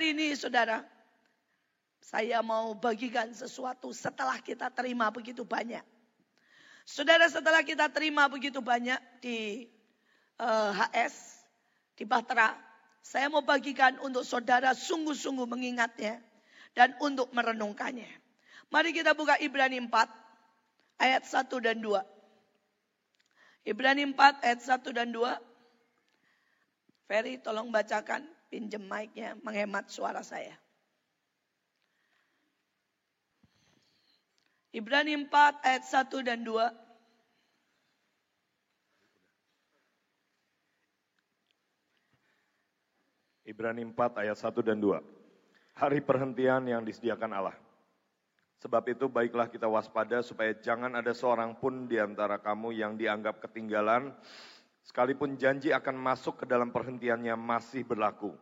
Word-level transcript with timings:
Hari 0.00 0.16
ini 0.16 0.32
saudara, 0.32 0.80
saya 2.00 2.40
mau 2.40 2.72
bagikan 2.72 3.36
sesuatu 3.36 3.92
setelah 3.92 4.40
kita 4.40 4.72
terima 4.72 5.12
begitu 5.12 5.44
banyak. 5.44 5.84
Saudara 6.88 7.28
setelah 7.28 7.60
kita 7.60 7.84
terima 7.92 8.24
begitu 8.24 8.64
banyak 8.64 8.96
di 9.20 9.68
uh, 10.40 10.72
eh, 10.72 11.04
HS, 11.04 11.44
di 12.00 12.08
Bahtera, 12.08 12.56
saya 13.04 13.28
mau 13.28 13.44
bagikan 13.44 14.00
untuk 14.00 14.24
saudara 14.24 14.72
sungguh-sungguh 14.72 15.44
mengingatnya 15.44 16.16
dan 16.72 16.96
untuk 17.04 17.28
merenungkannya. 17.36 18.08
Mari 18.72 18.96
kita 18.96 19.12
buka 19.12 19.36
Ibrani 19.36 19.84
4 19.84 19.92
ayat 20.96 21.28
1 21.28 21.44
dan 21.60 21.76
2. 21.76 23.68
Ibrani 23.68 24.08
4 24.16 24.48
ayat 24.48 24.60
1 24.64 24.96
dan 24.96 25.12
2. 25.12 25.28
Ferry 27.04 27.36
tolong 27.36 27.68
bacakan, 27.68 28.39
pinjem 28.50 28.82
mic-nya, 28.82 29.38
menghemat 29.46 29.86
suara 29.86 30.20
saya. 30.26 30.58
Ibrani 34.70 35.14
4 35.14 35.66
ayat 35.66 35.82
1 35.86 36.22
dan 36.22 36.42
2. 36.46 36.70
Ibrani 43.50 43.82
4 43.82 44.22
ayat 44.22 44.38
1 44.38 44.62
dan 44.62 44.78
2. 44.78 45.02
Hari 45.74 45.98
perhentian 46.06 46.62
yang 46.70 46.86
disediakan 46.86 47.34
Allah. 47.34 47.56
Sebab 48.62 48.84
itu 48.92 49.10
baiklah 49.10 49.50
kita 49.50 49.66
waspada 49.66 50.22
supaya 50.22 50.54
jangan 50.54 50.92
ada 50.92 51.10
seorang 51.10 51.56
pun 51.58 51.90
di 51.90 51.98
antara 51.98 52.38
kamu 52.38 52.76
yang 52.76 52.94
dianggap 52.94 53.42
ketinggalan, 53.42 54.14
sekalipun 54.90 55.38
janji 55.38 55.70
akan 55.70 55.94
masuk 55.94 56.42
ke 56.42 56.44
dalam 56.50 56.74
perhentiannya 56.74 57.38
masih 57.38 57.86
berlaku. 57.86 58.34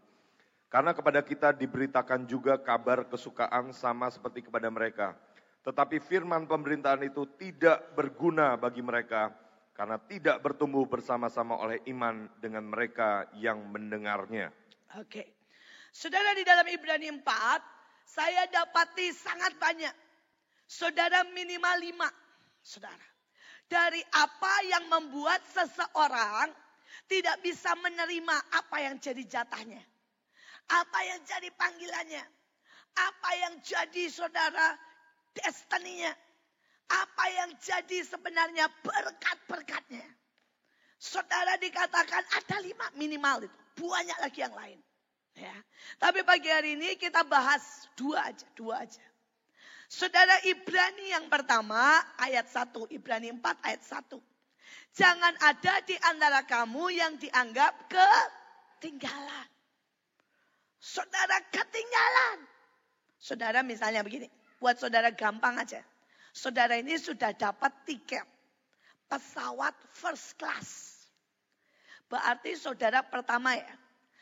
Karena 0.73 0.97
kepada 0.97 1.21
kita 1.21 1.53
diberitakan 1.53 2.25
juga 2.25 2.57
kabar 2.57 3.05
kesukaan 3.05 3.77
sama 3.77 4.09
seperti 4.09 4.49
kepada 4.49 4.73
mereka. 4.73 5.13
Tetapi 5.61 6.01
firman 6.01 6.49
pemerintahan 6.49 7.05
itu 7.05 7.29
tidak 7.37 7.93
berguna 7.93 8.57
bagi 8.57 8.81
mereka 8.81 9.29
karena 9.77 10.01
tidak 10.09 10.41
bertumbuh 10.41 10.89
bersama-sama 10.89 11.61
oleh 11.61 11.85
iman 11.93 12.33
dengan 12.41 12.65
mereka 12.65 13.29
yang 13.37 13.69
mendengarnya. 13.69 14.49
Oke. 14.97 15.37
Saudara 15.93 16.33
di 16.33 16.49
dalam 16.49 16.65
Ibrani 16.65 17.13
4, 17.13 18.09
saya 18.09 18.49
dapati 18.49 19.13
sangat 19.13 19.53
banyak. 19.61 19.93
Saudara 20.65 21.29
minimal 21.29 21.77
lima. 21.81 22.09
Saudara. 22.65 23.18
Dari 23.69 24.01
apa 24.17 24.55
yang 24.65 24.89
membuat 24.89 25.45
seseorang 25.53 26.49
tidak 27.05 27.37
bisa 27.45 27.77
menerima 27.77 28.37
apa 28.53 28.77
yang 28.81 28.97
jadi 28.97 29.23
jatahnya. 29.29 29.81
Apa 30.69 30.99
yang 31.05 31.21
jadi 31.25 31.49
panggilannya. 31.53 32.25
Apa 32.97 33.31
yang 33.37 33.55
jadi 33.61 34.09
saudara 34.09 34.77
destininya. 35.37 36.13
Apa 36.89 37.25
yang 37.29 37.51
jadi 37.61 38.05
sebenarnya 38.09 38.73
berkat-berkatnya. 38.81 40.05
Saudara 40.97 41.61
dikatakan 41.61 42.25
ada 42.25 42.57
lima 42.65 42.89
minimal 42.97 43.45
itu. 43.45 43.59
Banyak 43.85 44.19
lagi 44.19 44.41
yang 44.43 44.57
lain. 44.57 44.81
Ya. 45.39 45.55
Tapi 46.03 46.27
pagi 46.27 46.51
hari 46.51 46.75
ini 46.75 46.99
kita 46.99 47.23
bahas 47.23 47.87
dua 47.95 48.33
aja, 48.33 48.47
dua 48.59 48.83
aja. 48.83 49.05
Saudara 49.89 50.37
Ibrani 50.45 51.17
yang 51.17 51.33
pertama 51.33 51.97
ayat 52.21 52.45
1, 52.45 52.93
Ibrani 52.93 53.33
4 53.33 53.41
ayat 53.65 53.83
1. 53.89 54.21
Jangan 54.93 55.35
ada 55.41 55.75
di 55.89 55.97
antara 56.05 56.45
kamu 56.45 56.93
yang 56.93 57.17
dianggap 57.17 57.89
ketinggalan. 57.89 59.49
Saudara 60.77 61.41
ketinggalan. 61.49 62.39
Saudara 63.17 63.65
misalnya 63.65 64.05
begini, 64.05 64.29
buat 64.61 64.77
saudara 64.77 65.09
gampang 65.09 65.57
aja. 65.57 65.81
Saudara 66.37 66.77
ini 66.77 67.01
sudah 67.01 67.33
dapat 67.33 67.73
tiket 67.89 68.29
pesawat 69.09 69.73
first 69.97 70.37
class. 70.37 71.01
Berarti 72.13 72.61
saudara 72.61 73.01
pertama 73.01 73.57
ya. 73.57 73.73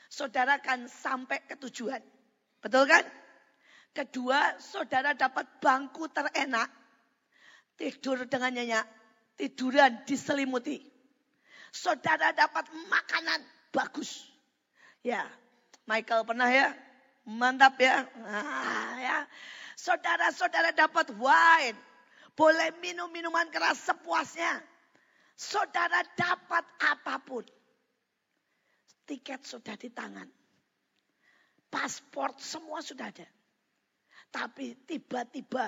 Saudara 0.07 0.63
akan 0.63 0.87
sampai 0.87 1.43
ke 1.43 1.59
tujuan. 1.59 2.01
Betul 2.63 2.87
kan? 2.87 3.03
Kedua, 3.97 4.61
saudara 4.61 5.17
dapat 5.17 5.49
bangku 5.57 6.05
terenak. 6.13 6.69
Tidur 7.81 8.29
dengan 8.29 8.53
nyenyak. 8.53 8.85
Tiduran 9.41 10.05
diselimuti. 10.05 10.85
Saudara 11.73 12.37
dapat 12.37 12.69
makanan 12.93 13.41
bagus. 13.73 14.29
Ya, 15.01 15.25
Michael 15.89 16.29
pernah 16.29 16.53
ya? 16.53 16.77
Mantap 17.25 17.81
ya. 17.81 18.05
Nah, 18.21 19.01
ya. 19.01 19.19
Saudara-saudara 19.81 20.77
dapat 20.77 21.17
wine. 21.17 21.81
Boleh 22.37 22.77
minum 22.85 23.09
minuman 23.09 23.49
keras 23.49 23.81
sepuasnya. 23.81 24.61
Saudara 25.41 26.05
dapat 26.21 26.65
apa 26.85 27.17
pun. 27.25 27.49
Tiket 29.09 29.41
sudah 29.41 29.73
di 29.81 29.89
tangan. 29.89 30.29
Paspor 31.73 32.37
semua 32.37 32.85
sudah 32.85 33.09
ada. 33.09 33.36
Tapi 34.37 34.77
tiba-tiba 34.85 35.65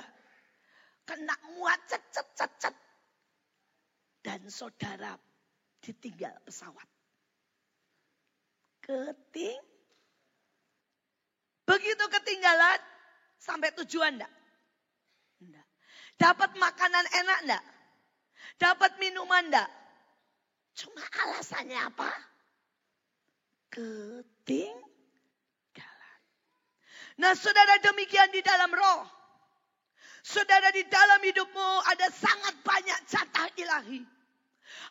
kena 1.09 1.33
muat 1.57 1.81
cet 1.89 2.05
cet 2.13 2.53
cet. 2.61 2.77
Dan 4.21 4.45
saudara 4.53 5.17
ditinggal 5.81 6.37
pesawat. 6.45 6.85
Keting. 8.85 9.63
Begitu 11.65 12.05
ketinggalan 12.13 12.81
sampai 13.41 13.73
tujuan 13.81 14.21
enggak? 14.21 14.33
Enggak. 15.41 15.67
Dapat 16.21 16.51
makanan 16.61 17.07
enak 17.09 17.39
enggak? 17.49 17.65
Dapat 18.61 19.01
minuman 19.01 19.49
enggak? 19.49 19.71
Cuma 20.77 21.01
alasannya 21.25 21.81
apa? 21.89 22.11
ketinggalan. 23.73 24.98
Nah 27.19 27.35
saudara 27.35 27.83
demikian 27.83 28.31
di 28.31 28.41
dalam 28.43 28.71
roh. 28.71 29.03
Saudara 30.23 30.71
di 30.71 30.87
dalam 30.87 31.21
hidupmu 31.23 31.71
ada 31.89 32.07
sangat 32.15 32.55
banyak 32.63 32.99
jatah 33.11 33.49
ilahi. 33.59 34.03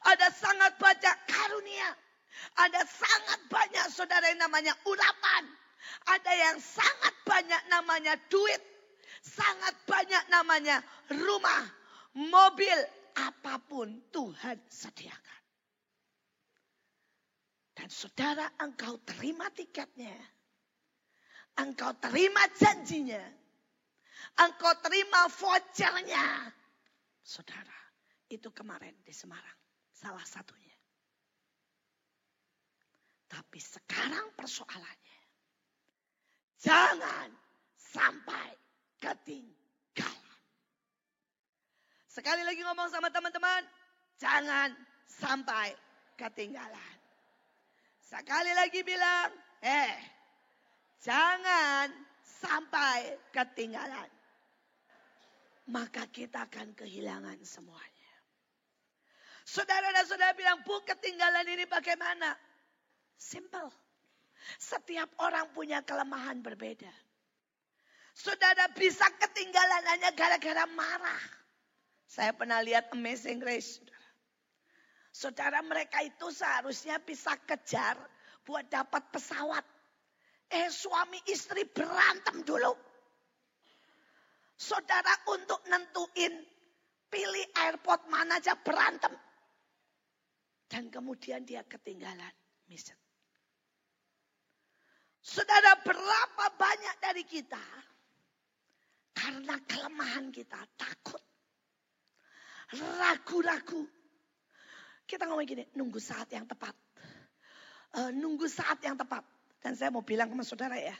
Ada 0.08 0.28
sangat 0.36 0.76
banyak 0.76 1.16
karunia. 1.30 1.90
Ada 2.58 2.82
sangat 2.86 3.40
banyak 3.50 3.86
saudara 3.90 4.28
yang 4.30 4.44
namanya 4.44 4.74
urapan. 4.86 5.44
Ada 6.08 6.32
yang 6.36 6.58
sangat 6.60 7.14
banyak 7.24 7.62
namanya 7.72 8.14
duit. 8.28 8.62
Sangat 9.24 9.76
banyak 9.84 10.24
namanya 10.32 10.80
rumah, 11.12 11.64
mobil, 12.16 12.80
apa 13.18 13.60
pun 13.60 13.92
Tuhan 14.14 14.56
sediakan. 14.72 15.42
Dan 17.78 17.90
saudara 17.92 18.48
engkau 18.62 18.98
terima 19.04 19.52
tiketnya. 19.52 20.16
Engkau 21.58 21.92
terima 21.98 22.46
janjinya. 22.54 23.24
Engkau 24.38 24.74
terima 24.86 25.26
vouchernya. 25.26 26.54
Saudara, 27.26 27.80
itu 28.30 28.54
kemarin 28.54 28.94
di 29.02 29.12
Semarang. 29.12 29.58
Salah 29.90 30.24
satunya. 30.24 30.78
Tapi 33.28 33.60
sekarang 33.60 34.32
persoalannya. 34.38 35.20
Jangan 36.62 37.30
sampai 37.76 38.56
ketinggalan. 39.02 40.42
Sekali 42.08 42.42
lagi 42.46 42.62
ngomong 42.66 42.90
sama 42.90 43.10
teman-teman. 43.10 43.62
Jangan 44.18 44.74
sampai 45.06 45.74
ketinggalan. 46.18 46.98
Sekali 48.02 48.56
lagi 48.56 48.82
bilang, 48.82 49.30
eh, 49.62 50.17
jangan 51.02 51.90
sampai 52.24 53.18
ketinggalan. 53.34 54.10
Maka 55.68 56.08
kita 56.08 56.48
akan 56.48 56.72
kehilangan 56.80 57.44
semuanya. 57.44 58.12
Saudara 59.44 59.92
dan 59.92 60.08
saudara 60.08 60.32
bilang, 60.36 60.64
bu 60.64 60.80
ketinggalan 60.84 61.48
ini 61.48 61.68
bagaimana? 61.68 62.36
Simple. 63.20 63.72
Setiap 64.60 65.12
orang 65.20 65.52
punya 65.52 65.84
kelemahan 65.84 66.40
berbeda. 66.40 66.92
Saudara 68.16 68.72
bisa 68.74 69.06
ketinggalan 69.20 69.84
hanya 69.92 70.10
gara-gara 70.16 70.66
marah. 70.72 71.24
Saya 72.08 72.32
pernah 72.32 72.64
lihat 72.64 72.90
Amazing 72.96 73.44
Grace. 73.44 73.84
Saudara 75.12 75.60
mereka 75.62 76.02
itu 76.02 76.32
seharusnya 76.32 76.98
bisa 77.04 77.36
kejar 77.44 78.00
buat 78.48 78.66
dapat 78.72 79.04
pesawat. 79.12 79.66
Eh 80.48 80.72
suami 80.72 81.20
istri 81.28 81.68
berantem 81.68 82.44
dulu. 82.48 82.72
Saudara 84.58 85.14
untuk 85.30 85.62
nentuin 85.68 86.34
pilih 87.12 87.46
airport 87.68 88.08
mana 88.08 88.40
aja 88.40 88.56
berantem. 88.56 89.12
Dan 90.68 90.92
kemudian 90.92 91.48
dia 91.48 91.64
ketinggalan 91.64 92.32
mission. 92.68 92.98
Saudara, 95.28 95.76
berapa 95.84 96.46
banyak 96.56 96.96
dari 97.04 97.24
kita 97.28 97.60
karena 99.12 99.60
kelemahan 99.68 100.32
kita 100.32 100.56
takut, 100.80 101.20
ragu-ragu. 102.72 103.84
Kita 105.04 105.28
ngomong 105.28 105.44
gini, 105.44 105.64
nunggu 105.76 106.00
saat 106.00 106.32
yang 106.32 106.48
tepat. 106.48 106.72
Uh, 107.96 108.12
nunggu 108.16 108.48
saat 108.48 108.80
yang 108.84 108.96
tepat. 108.96 109.24
Dan 109.64 109.74
saya 109.74 109.90
mau 109.90 110.06
bilang 110.06 110.30
sama 110.30 110.46
saudara 110.46 110.78
ya, 110.78 110.94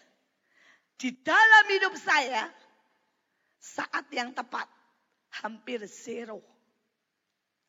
di 0.98 1.14
dalam 1.22 1.66
hidup 1.70 1.94
saya, 1.98 2.50
saat 3.62 4.10
yang 4.10 4.34
tepat 4.34 4.66
hampir 5.44 5.84
zero. 5.86 6.42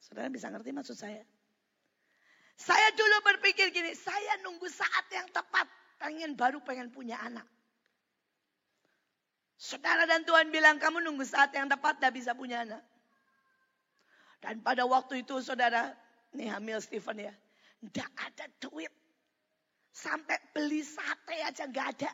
Saudara 0.01 0.33
bisa 0.33 0.49
ngerti 0.49 0.71
maksud 0.73 0.97
saya? 0.97 1.21
Saya 2.59 2.89
dulu 2.97 3.17
berpikir 3.23 3.71
gini, 3.71 3.95
saya 3.95 4.41
nunggu 4.43 4.67
saat 4.67 5.07
yang 5.15 5.29
tepat. 5.31 5.69
Pengen 5.99 6.39
baru 6.39 6.63
pengen 6.63 6.91
punya 6.95 7.19
anak. 7.23 7.47
Saudara 9.59 10.07
dan 10.07 10.23
Tuhan 10.23 10.55
bilang 10.55 10.79
kamu 10.79 11.03
nunggu 11.03 11.27
saat 11.27 11.51
yang 11.51 11.67
tepat 11.67 11.99
tidak 11.99 12.15
bisa 12.15 12.31
punya 12.35 12.63
anak. 12.63 12.83
Dan 14.39 14.63
pada 14.63 14.87
waktu 14.87 15.27
itu 15.27 15.43
saudara, 15.43 15.99
nih 16.31 16.55
hamil 16.55 16.79
Stephen 16.79 17.19
ya. 17.19 17.35
Tidak 17.83 18.11
ada 18.15 18.47
duit. 18.63 18.91
Sampai 19.99 20.39
beli 20.55 20.87
sate 20.87 21.43
aja 21.43 21.67
nggak 21.67 21.89
ada. 21.99 22.13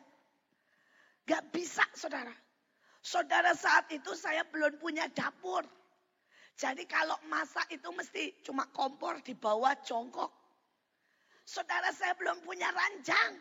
Gak 1.29 1.53
bisa 1.53 1.85
saudara. 1.93 2.33
Saudara 3.05 3.53
saat 3.53 3.93
itu 3.93 4.17
saya 4.17 4.41
belum 4.49 4.81
punya 4.81 5.05
dapur. 5.13 5.61
Jadi 6.57 6.89
kalau 6.89 7.13
masak 7.29 7.69
itu 7.69 7.85
mesti 7.93 8.41
cuma 8.41 8.65
kompor 8.73 9.21
di 9.21 9.37
bawah 9.37 9.77
jongkok. 9.85 10.33
Saudara 11.45 11.93
saya 11.93 12.17
belum 12.17 12.41
punya 12.41 12.73
ranjang. 12.73 13.37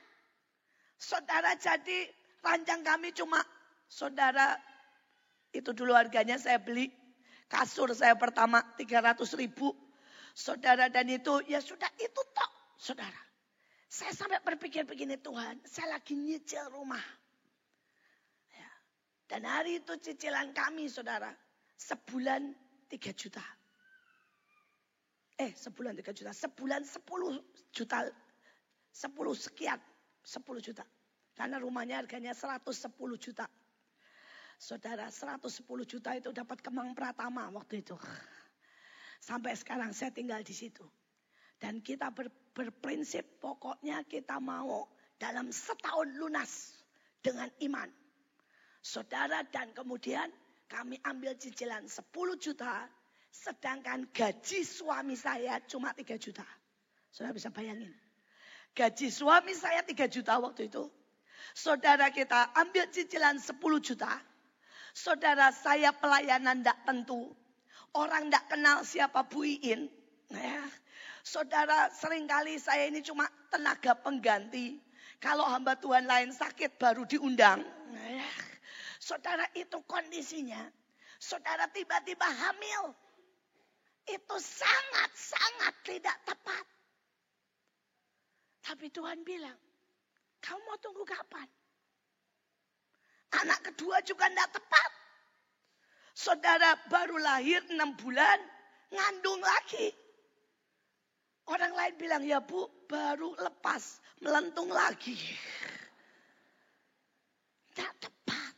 Saudara 1.01 1.57
jadi 1.57 2.13
ranjang 2.45 2.85
kami 2.85 3.17
cuma 3.17 3.41
saudara 3.89 4.61
itu 5.57 5.73
dulu 5.73 5.97
harganya 5.97 6.37
saya 6.37 6.61
beli 6.61 6.93
kasur 7.49 7.97
saya 7.97 8.13
pertama 8.13 8.61
300 8.77 9.25
ribu. 9.41 9.73
Saudara 10.37 10.93
dan 10.93 11.09
itu 11.09 11.41
ya 11.49 11.65
sudah 11.65 11.89
itu 11.97 12.21
tok 12.37 12.51
saudara. 12.77 13.34
Saya 13.95 14.11
sampai 14.11 14.43
berpikir 14.43 14.83
begini 14.83 15.15
Tuhan 15.15 15.63
saya 15.63 15.95
lagi 15.95 16.19
nyicil 16.19 16.67
rumah. 16.75 16.99
Ya. 18.51 18.71
Dan 19.31 19.47
hari 19.47 19.79
itu 19.79 19.95
cicilan 19.95 20.51
kami 20.51 20.91
saudara 20.91 21.31
sebulan 21.79 22.59
3 22.91 23.15
juta. 23.15 23.45
Eh 25.39 25.55
sebulan 25.55 25.95
3 25.95 26.11
juta. 26.11 26.35
Sebulan 26.35 26.83
10 26.83 27.39
juta. 27.71 28.11
10 28.91 29.15
sekian. 29.39 29.79
10 30.27 30.43
juta. 30.59 30.83
Karena 31.39 31.63
rumahnya 31.63 32.03
harganya 32.03 32.35
110 32.35 32.91
juta. 33.15 33.47
Saudara 34.59 35.07
110 35.07 35.63
juta 35.87 36.11
itu 36.19 36.35
dapat 36.35 36.59
kemang 36.59 36.99
pratama 36.99 37.47
waktu 37.55 37.87
itu. 37.87 37.95
Sampai 39.23 39.55
sekarang 39.55 39.95
saya 39.95 40.11
tinggal 40.11 40.43
di 40.43 40.51
situ. 40.51 40.83
Dan 41.63 41.79
kita 41.79 42.11
ber, 42.11 42.27
berprinsip 42.55 43.43
pokoknya 43.43 44.07
kita 44.07 44.39
mau 44.39 44.87
dalam 45.19 45.51
setahun 45.51 46.15
lunas 46.15 46.79
dengan 47.19 47.51
iman. 47.67 47.91
Saudara 48.79 49.43
dan 49.51 49.75
kemudian 49.75 50.31
kami 50.71 50.97
ambil 51.03 51.35
cicilan 51.35 51.91
10 51.91 52.15
juta, 52.39 52.87
sedangkan 53.35 54.07
gaji 54.15 54.63
suami 54.63 55.19
saya 55.19 55.59
cuma 55.67 55.91
3 55.93 56.15
juta. 56.17 56.47
Saudara 57.11 57.35
bisa 57.35 57.51
bayangin. 57.51 57.91
Gaji 58.75 59.11
suami 59.11 59.55
saya 59.55 59.83
3 59.83 60.07
juta 60.07 60.39
waktu 60.39 60.71
itu. 60.71 60.87
Saudara 61.55 62.11
kita 62.11 62.55
ambil 62.55 62.91
cicilan 62.91 63.39
10 63.39 63.59
juta. 63.83 64.11
Saudara 64.95 65.51
saya 65.51 65.91
pelayanan 65.91 66.63
tidak 66.63 66.79
tentu. 66.87 67.35
Orang 67.95 68.31
tidak 68.31 68.45
kenal 68.51 68.83
siapa 68.83 69.27
Bu 69.27 69.47
Iin. 69.47 69.87
Ya. 70.31 70.63
Saudara 71.25 71.89
sering 71.89 72.29
kali 72.29 72.61
saya 72.61 72.85
ini 72.93 73.01
cuma 73.01 73.25
tenaga 73.49 73.97
pengganti. 73.97 74.77
Kalau 75.25 75.49
hamba 75.49 75.73
Tuhan 75.73 76.05
lain 76.05 76.29
sakit 76.37 76.77
baru 76.77 77.09
diundang. 77.09 77.65
Saudara 79.01 79.49
itu 79.57 79.81
kondisinya. 79.89 80.61
Saudara 81.17 81.65
tiba-tiba 81.73 82.29
hamil. 82.29 82.93
Itu 84.05 84.37
sangat-sangat 84.37 85.75
tidak 85.89 86.17
tepat. 86.29 86.65
Tapi 88.69 88.93
Tuhan 88.93 89.25
bilang, 89.25 89.57
kamu 90.45 90.61
mau 90.61 90.77
tunggu 90.77 91.09
kapan? 91.09 91.49
Anak 93.41 93.65
kedua 93.73 94.05
juga 94.05 94.29
tidak 94.29 94.61
tepat. 94.61 94.91
Saudara 96.13 96.77
baru 96.93 97.17
lahir 97.17 97.65
enam 97.73 97.97
bulan, 97.97 98.39
ngandung 98.93 99.41
lagi. 99.41 100.04
Orang 101.45 101.77
lain 101.77 101.95
bilang, 102.01 102.25
ya 102.25 102.41
bu, 102.41 102.65
baru 102.89 103.37
lepas, 103.37 104.01
melentung 104.25 104.73
lagi. 104.73 105.13
Tidak 107.69 107.93
tepat. 108.01 108.55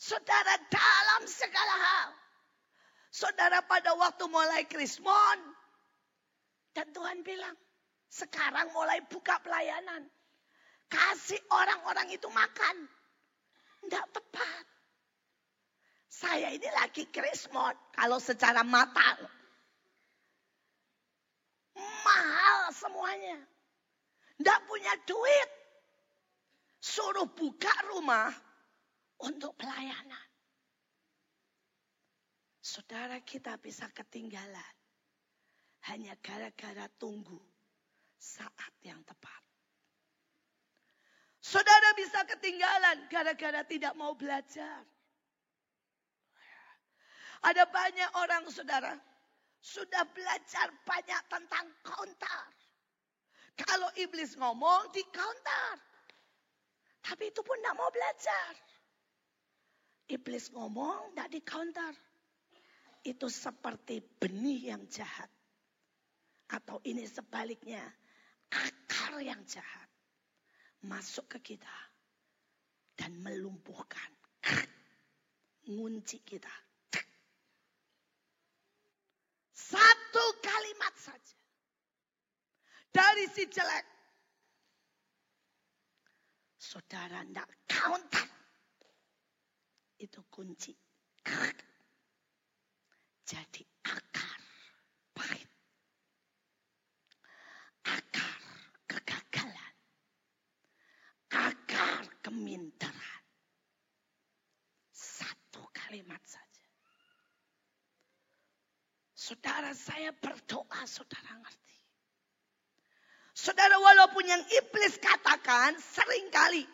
Saudara 0.00 0.54
dalam 0.72 1.22
segala 1.28 1.74
hal. 1.76 2.10
Saudara 3.12 3.60
pada 3.68 3.92
waktu 4.00 4.24
mulai 4.32 4.64
krismon. 4.64 5.38
Dan 6.72 6.88
Tuhan 6.96 7.20
bilang, 7.20 7.52
sekarang 8.08 8.72
mulai 8.72 9.04
buka 9.04 9.36
pelayanan. 9.44 10.08
Kasih 10.88 11.38
orang-orang 11.52 12.16
itu 12.16 12.32
makan. 12.32 12.76
Tidak 13.84 14.06
tepat. 14.08 14.64
Saya 16.08 16.48
ini 16.48 16.66
lagi 16.80 17.04
krismon. 17.12 17.76
Kalau 17.92 18.16
secara 18.16 18.64
mata. 18.64 19.39
Mahal 21.78 22.72
semuanya. 22.74 23.38
Tidak 24.40 24.60
punya 24.66 24.94
duit. 25.04 25.48
Suruh 26.80 27.28
buka 27.28 27.72
rumah 27.92 28.32
untuk 29.20 29.52
pelayanan. 29.60 30.28
Saudara 32.60 33.20
kita 33.20 33.60
bisa 33.60 33.90
ketinggalan 33.92 34.74
hanya 35.92 36.16
gara-gara 36.20 36.88
tunggu 36.96 37.40
saat 38.16 38.72
yang 38.84 39.00
tepat. 39.04 39.42
Saudara 41.40 41.96
bisa 41.96 42.20
ketinggalan 42.28 43.08
gara-gara 43.08 43.64
tidak 43.64 43.96
mau 43.96 44.12
belajar. 44.12 44.84
Ada 47.40 47.64
banyak 47.64 48.10
orang 48.20 48.44
saudara 48.52 48.92
sudah 49.60 50.08
belajar 50.08 50.72
banyak 50.88 51.22
tentang 51.28 51.66
counter. 51.84 52.42
Kalau 53.60 53.92
iblis 54.00 54.34
ngomong 54.40 54.88
di 54.92 55.04
counter. 55.12 55.76
Tapi 57.00 57.32
itu 57.32 57.40
pun 57.44 57.56
tidak 57.60 57.76
mau 57.76 57.88
belajar. 57.92 58.52
Iblis 60.10 60.52
ngomong, 60.52 61.12
tidak 61.12 61.28
di 61.32 61.40
counter. 61.44 61.92
Itu 63.00 63.28
seperti 63.32 64.00
benih 64.00 64.74
yang 64.74 64.84
jahat. 64.88 65.28
Atau 66.50 66.82
ini 66.84 67.06
sebaliknya, 67.06 67.80
akar 68.52 69.22
yang 69.22 69.40
jahat. 69.48 69.88
Masuk 70.84 71.28
ke 71.36 71.54
kita. 71.54 71.76
Dan 72.96 73.16
melumpuhkan. 73.24 74.12
Ngunci 75.72 76.20
kita. 76.20 76.52
Satu 79.70 80.24
kalimat 80.42 80.94
saja. 80.98 81.38
Dari 82.90 83.30
si 83.30 83.46
jelek. 83.46 83.86
Saudara 86.58 87.22
tidak 87.22 87.46
counter 87.70 88.26
itu 90.02 90.20
kunci. 90.26 90.74
Jadi 93.30 93.62
akar 93.86 94.40
pahit. 95.14 95.50
Akar 97.86 98.42
kegagalan. 98.90 99.74
Akar 101.30 102.02
keminteran. 102.26 103.22
Satu 104.90 105.62
kalimat 105.70 106.18
saja. 106.26 106.66
Saudara 109.30 109.70
saya 109.78 110.10
berdoa, 110.10 110.82
saudara 110.90 111.38
ngerti. 111.38 111.78
Saudara 113.30 113.78
walaupun 113.78 114.26
yang 114.26 114.42
iblis 114.42 114.98
katakan 114.98 115.78
sering 115.78 116.34
kali 116.34 116.66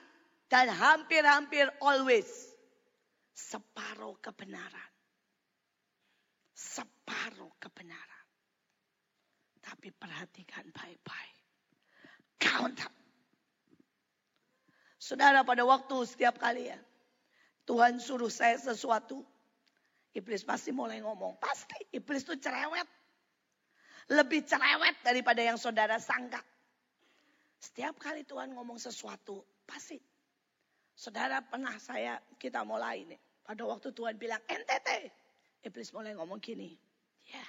dan 0.48 0.72
hampir-hampir 0.72 1.68
always 1.84 2.24
separuh 3.36 4.16
kebenaran. 4.24 4.90
Separuh 6.56 7.52
kebenaran. 7.60 8.24
Tapi 9.60 9.92
perhatikan 9.92 10.64
baik-baik. 10.72 11.36
Counter. 12.40 12.88
Saudara 14.96 15.44
pada 15.44 15.60
waktu 15.68 16.08
setiap 16.08 16.40
kali 16.40 16.72
ya. 16.72 16.80
Tuhan 17.68 18.00
suruh 18.00 18.32
saya 18.32 18.56
sesuatu. 18.56 19.35
Iblis 20.16 20.48
pasti 20.48 20.72
mulai 20.72 21.04
ngomong. 21.04 21.36
Pasti 21.36 21.76
iblis 21.92 22.24
itu 22.24 22.40
cerewet. 22.40 22.88
Lebih 24.08 24.48
cerewet 24.48 24.96
daripada 25.04 25.44
yang 25.44 25.60
saudara 25.60 26.00
sangka. 26.00 26.40
Setiap 27.60 28.00
kali 28.00 28.24
Tuhan 28.24 28.56
ngomong 28.56 28.80
sesuatu. 28.80 29.44
Pasti. 29.68 30.00
Saudara 30.96 31.44
pernah 31.44 31.76
saya 31.76 32.16
kita 32.40 32.64
mulai 32.64 33.04
nih. 33.04 33.20
Pada 33.44 33.68
waktu 33.68 33.92
Tuhan 33.92 34.16
bilang 34.16 34.40
NTT. 34.48 34.88
Iblis 35.68 35.92
mulai 35.92 36.16
ngomong 36.16 36.40
gini. 36.40 36.72
Ya. 37.28 37.44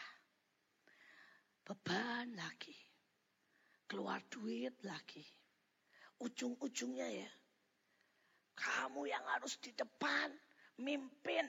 Beban 1.64 2.36
lagi. 2.36 2.76
Keluar 3.88 4.20
duit 4.28 4.76
lagi. 4.84 5.24
Ujung-ujungnya 6.20 7.08
ya. 7.16 7.32
Kamu 8.60 9.08
yang 9.08 9.24
harus 9.32 9.56
di 9.64 9.72
depan. 9.72 10.36
Mimpin. 10.84 11.48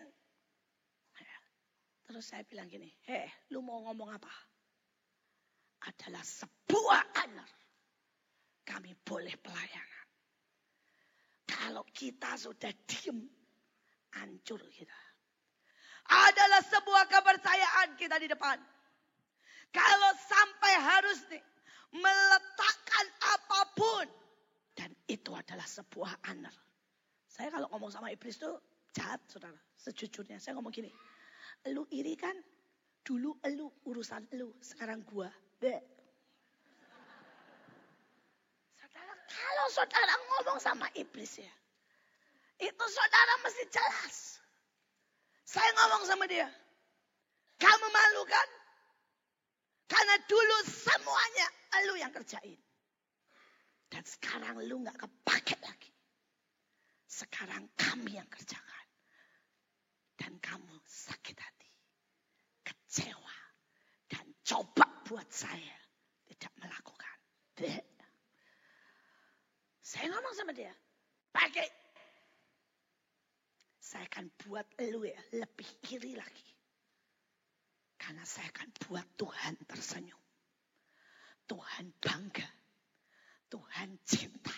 Terus 2.09 2.25
saya 2.25 2.41
bilang 2.49 2.73
gini. 2.73 2.89
Heh 3.05 3.29
lu 3.53 3.61
mau 3.61 3.85
ngomong 3.85 4.17
apa? 4.17 4.33
Adalah 5.93 6.25
sebuah 6.25 7.03
honor. 7.21 7.51
Kami 8.65 8.97
boleh 9.05 9.37
pelayanan. 9.37 10.07
Kalau 11.45 11.85
kita 11.93 12.33
sudah 12.41 12.73
diem. 12.89 13.29
Hancur 14.17 14.57
kita. 14.73 14.97
Adalah 16.09 16.65
sebuah 16.65 17.05
kepercayaan 17.13 18.01
kita 18.01 18.17
di 18.17 18.25
depan. 18.33 18.57
Kalau 19.69 20.11
sampai 20.17 20.73
harus 20.81 21.21
nih 21.29 21.45
meletakkan 21.93 23.07
apa 23.37 23.61
pun. 23.77 24.07
Dan 24.73 24.97
itu 25.13 25.37
adalah 25.37 25.69
sebuah 25.69 26.25
honor. 26.33 26.57
Saya 27.29 27.53
kalau 27.53 27.69
ngomong 27.69 27.93
sama 27.93 28.09
iblis 28.09 28.41
tuh 28.41 28.57
jahat 28.97 29.21
saudara. 29.29 29.61
Sejujurnya 29.77 30.41
saya 30.41 30.57
ngomong 30.57 30.73
gini. 30.73 30.89
Lu 31.73 31.85
iri 31.93 32.15
kan? 32.15 32.35
Dulu 33.05 33.41
elu 33.45 33.69
urusan 33.89 34.29
elu. 34.33 34.53
Sekarang 34.61 35.05
gua. 35.05 35.29
Deh. 35.59 35.81
Saudara, 38.77 39.15
kalau 39.27 39.67
saudara 39.73 40.15
ngomong 40.17 40.59
sama 40.61 40.87
iblis 40.95 41.41
ya. 41.41 41.53
Itu 42.59 42.85
saudara 42.91 43.35
mesti 43.47 43.65
jelas. 43.71 44.17
Saya 45.49 45.71
ngomong 45.79 46.03
sama 46.05 46.25
dia. 46.29 46.51
Kamu 47.59 47.87
malu 47.91 48.23
kan? 48.29 48.49
Karena 49.89 50.15
dulu 50.29 50.57
semuanya 50.69 51.49
lu 51.89 51.95
yang 51.97 52.13
kerjain. 52.13 52.59
Dan 53.89 54.05
sekarang 54.05 54.61
lu 54.69 54.85
gak 54.85 55.01
kepake 55.01 55.57
lagi. 55.65 55.93
Sekarang 57.09 57.65
kami 57.73 58.21
yang 58.21 58.29
kerjakan. 58.29 58.78
Dan 60.19 60.43
kamu 60.43 60.75
sakit 60.83 61.39
hati. 61.39 61.71
Kecewa. 62.67 63.37
Dan 64.11 64.27
coba 64.43 64.87
buat 65.07 65.31
saya 65.31 65.79
tidak 66.27 66.53
melakukan. 66.59 67.17
Saya 69.89 70.13
ngomong 70.13 70.35
sama 70.37 70.53
dia. 70.53 70.75
Pakai. 71.33 71.65
Saya 73.81 74.05
akan 74.05 74.29
buat 74.45 74.69
lu 74.85 75.09
ya 75.09 75.17
lebih 75.33 75.71
iri 75.89 76.13
lagi. 76.13 76.51
Karena 77.97 78.21
saya 78.29 78.53
akan 78.53 78.69
buat 78.85 79.07
Tuhan 79.17 79.55
tersenyum. 79.65 80.23
Tuhan 81.49 81.89
bangga. 81.99 82.47
Tuhan 83.49 83.97
cinta. 84.05 84.53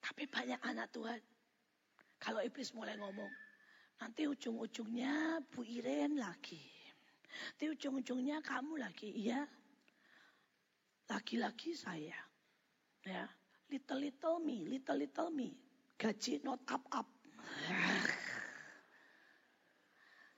Tapi 0.00 0.24
banyak 0.24 0.60
anak 0.66 0.88
Tuhan. 0.88 1.20
Kalau 2.22 2.38
iblis 2.38 2.70
mulai 2.70 2.94
ngomong. 2.94 3.32
Nanti 3.98 4.30
ujung-ujungnya 4.30 5.42
Bu 5.50 5.66
Iren 5.66 6.22
lagi. 6.22 6.62
Nanti 7.26 7.66
ujung-ujungnya 7.66 8.38
kamu 8.46 8.78
lagi. 8.78 9.10
Iya. 9.10 9.42
Lagi-lagi 11.10 11.74
saya. 11.74 12.14
Ya. 13.02 13.26
Little 13.66 14.06
little 14.06 14.38
me. 14.38 14.62
Little 14.70 15.02
little 15.02 15.30
me. 15.34 15.50
Gaji 15.98 16.46
not 16.46 16.62
up 16.70 16.86
up. 16.94 17.10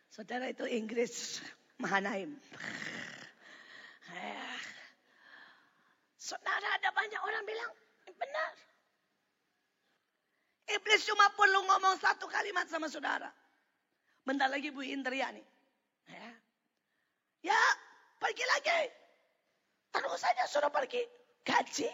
Saudara 0.09 0.49
itu 0.49 0.65
Inggris. 0.65 1.45
Mahanaim. 1.77 2.41
Saudara 6.25 6.69
ada 6.81 6.89
banyak 6.97 7.21
orang 7.21 7.45
bilang, 7.45 7.73
benar. 8.17 8.53
Iblis 10.65 11.05
cuma 11.05 11.29
perlu 11.37 11.61
ngomong 11.69 12.01
satu 12.01 12.25
kalimat 12.25 12.65
sama 12.73 12.89
saudara. 12.89 13.29
Bentar 14.25 14.49
lagi 14.49 14.73
Bu 14.73 14.81
Indria 14.81 15.29
nih. 15.29 15.45
Ya, 16.09 16.31
ya 17.53 17.63
pergi 18.17 18.45
lagi. 18.49 18.81
Terus 19.93 20.17
saja 20.17 20.49
suruh 20.49 20.73
pergi. 20.73 21.05
Gaji, 21.45 21.93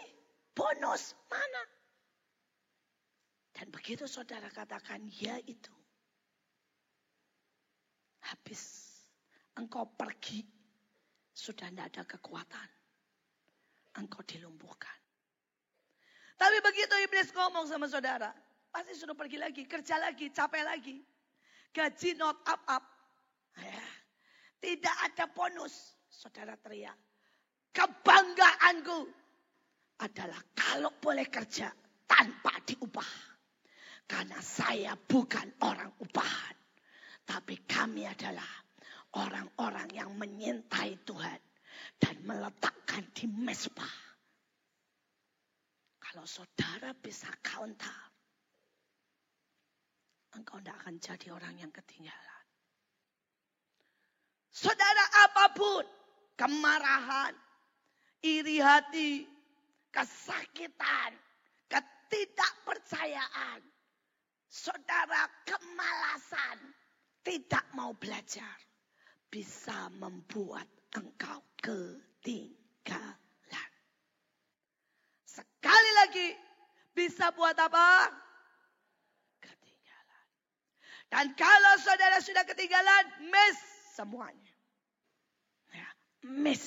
bonus, 0.55 1.11
mana? 1.27 1.63
Dan 3.51 3.67
begitu 3.67 4.07
saudara 4.07 4.47
katakan 4.47 5.03
ya 5.11 5.35
itu. 5.43 5.75
Habis 8.23 8.95
engkau 9.59 9.83
pergi. 9.99 10.47
Sudah 11.35 11.67
tidak 11.67 11.91
ada 11.91 12.03
kekuatan. 12.07 12.69
Engkau 13.99 14.23
dilumpuhkan. 14.23 14.99
Tapi 16.39 16.57
begitu 16.63 16.95
iblis 17.03 17.35
ngomong 17.35 17.67
sama 17.67 17.91
saudara. 17.91 18.31
Pasti 18.71 18.95
sudah 18.95 19.11
pergi 19.11 19.35
lagi, 19.35 19.67
kerja 19.67 19.99
lagi, 19.99 20.31
capek 20.31 20.63
lagi. 20.63 20.95
Gaji 21.75 22.09
not 22.15 22.39
up 22.47 22.63
up. 22.71 22.83
Ya. 23.59 23.83
Tidak 24.63 24.95
ada 25.11 25.27
bonus. 25.27 25.99
Saudara 26.07 26.55
teriak. 26.55 26.95
Kebanggaanku 27.75 28.99
adalah 30.03 30.39
kalau 30.55 30.91
boleh 31.03 31.27
kerja 31.27 31.67
tanpa 32.07 32.63
diubah. 32.63 33.11
Karena 34.07 34.39
saya 34.39 34.95
bukan 34.95 35.51
orang 35.67 35.91
upahan. 35.99 36.55
Tapi 37.27 37.63
kami 37.67 38.07
adalah 38.07 38.47
orang-orang 39.19 39.87
yang 39.91 40.15
menyintai 40.15 40.95
Tuhan. 41.03 41.39
Dan 41.99 42.23
meletakkan 42.23 43.03
di 43.15 43.27
mesbah. 43.27 43.95
Kalau 46.03 46.27
saudara 46.27 46.91
bisa 46.91 47.31
counter 47.39 48.10
engkau 50.35 50.59
tidak 50.59 50.75
akan 50.83 50.95
jadi 50.99 51.27
orang 51.35 51.55
yang 51.59 51.71
ketinggalan. 51.71 52.43
Saudara 54.51 55.05
apa 55.27 55.45
pun, 55.55 55.85
kemarahan, 56.35 57.33
iri 58.23 58.59
hati, 58.59 59.23
kesakitan, 59.95 61.15
ketidakpercayaan, 61.71 63.63
saudara 64.51 65.31
kemalasan, 65.47 66.59
tidak 67.23 67.63
mau 67.71 67.95
belajar, 67.95 68.59
bisa 69.31 69.87
membuat 69.95 70.67
engkau 70.99 71.39
ketinggalan. 71.63 73.17
Sekali 75.23 75.91
lagi, 75.95 76.35
bisa 76.91 77.31
buat 77.31 77.55
apa? 77.55 78.11
Dan 81.11 81.35
kalau 81.35 81.75
saudara 81.83 82.23
sudah 82.23 82.47
ketinggalan, 82.47 83.27
miss 83.27 83.59
semuanya. 83.99 84.55
Ya, 85.75 85.89
miss. 86.23 86.65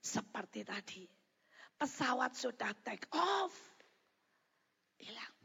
Seperti 0.00 0.64
tadi. 0.64 1.04
Pesawat 1.76 2.32
sudah 2.32 2.72
take 2.80 3.04
off. 3.12 3.52
Hilang. 4.96 5.36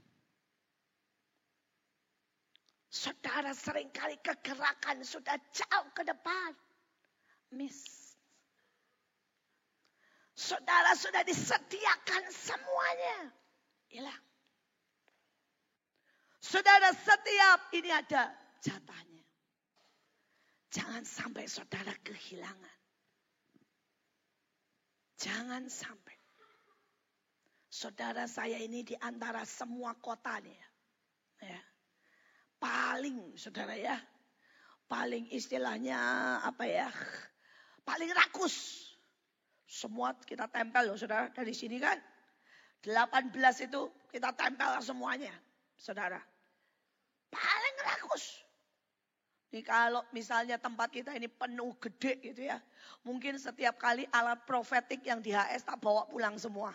Saudara 2.88 3.52
sering 3.52 3.92
kali 3.92 4.16
kegerakan 4.24 5.04
sudah 5.04 5.36
jauh 5.52 5.90
ke 5.92 6.08
depan. 6.08 6.56
Miss. 7.52 7.84
Saudara 10.34 10.96
sudah 10.96 11.22
disediakan 11.28 12.24
semuanya. 12.32 13.18
Hilang. 13.92 14.24
Saudara 16.44 16.92
setiap 16.92 17.72
ini 17.72 17.88
ada 17.88 18.28
jatahnya. 18.60 19.24
Jangan 20.76 21.08
sampai 21.08 21.48
saudara 21.48 21.96
kehilangan. 22.04 22.78
Jangan 25.24 25.72
sampai. 25.72 26.20
Saudara 27.72 28.28
saya 28.28 28.60
ini 28.60 28.84
di 28.84 28.92
antara 29.00 29.48
semua 29.48 29.96
kota 29.96 30.44
ya. 30.44 30.68
ya. 31.48 31.62
Paling 32.60 33.40
saudara 33.40 33.80
ya. 33.80 33.96
Paling 34.92 35.32
istilahnya 35.32 35.96
apa 36.44 36.68
ya. 36.68 36.92
Paling 37.88 38.12
rakus. 38.12 38.84
Semua 39.64 40.12
kita 40.28 40.52
tempel 40.52 40.92
loh 40.92 41.00
saudara 41.00 41.32
dari 41.32 41.56
sini 41.56 41.80
kan. 41.80 41.96
18 42.84 43.32
itu 43.64 43.82
kita 44.12 44.36
tempel 44.36 44.76
semuanya, 44.84 45.32
saudara. 45.80 46.33
Paling 47.34 47.76
rakus. 47.82 48.46
Nih 49.54 49.62
kalau 49.62 50.02
misalnya 50.10 50.58
tempat 50.58 50.90
kita 50.90 51.14
ini 51.14 51.30
penuh 51.30 51.74
gede 51.78 52.18
gitu 52.22 52.42
ya. 52.50 52.58
Mungkin 53.06 53.38
setiap 53.38 53.78
kali 53.78 54.10
alat 54.10 54.42
profetik 54.50 55.06
yang 55.06 55.22
di 55.22 55.30
HS 55.30 55.70
tak 55.70 55.78
bawa 55.78 56.10
pulang 56.10 56.38
semua. 56.42 56.74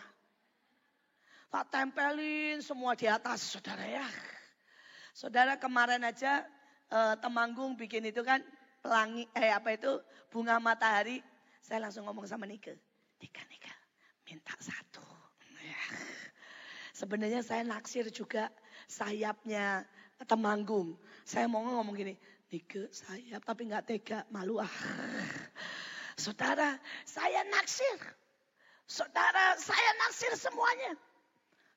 Tak 1.51 1.67
tempelin 1.73 2.63
semua 2.63 2.95
di 2.95 3.09
atas 3.09 3.51
saudara 3.51 3.83
ya. 3.83 4.07
Saudara 5.11 5.59
kemarin 5.59 6.07
aja 6.07 6.47
eh, 6.87 7.15
Temanggung 7.19 7.75
bikin 7.75 8.07
itu 8.07 8.23
kan 8.23 8.39
pelangi 8.79 9.27
eh 9.35 9.51
apa 9.51 9.75
itu 9.75 9.99
bunga 10.31 10.55
matahari. 10.63 11.19
Saya 11.59 11.83
langsung 11.83 12.07
ngomong 12.07 12.31
sama 12.31 12.47
Nike. 12.47 12.79
Nika 13.19 13.43
Nika 13.51 13.73
minta 14.23 14.55
satu. 14.55 15.03
Ya. 15.59 15.83
Sebenarnya 17.03 17.43
saya 17.43 17.67
naksir 17.67 18.07
juga 18.07 18.47
sayapnya 18.87 19.83
Temanggung. 20.27 20.99
Saya 21.23 21.47
mau 21.47 21.63
ngomong 21.63 21.95
gini, 21.95 22.13
Nike 22.49 22.89
sayap 22.89 23.45
tapi 23.45 23.69
nggak 23.69 23.85
tega, 23.85 24.25
malu 24.33 24.57
ah. 24.57 24.73
Saudara, 26.19 26.75
saya 27.05 27.45
naksir. 27.47 27.99
Saudara, 28.89 29.55
saya 29.55 29.91
naksir 30.03 30.33
semuanya. 30.35 30.97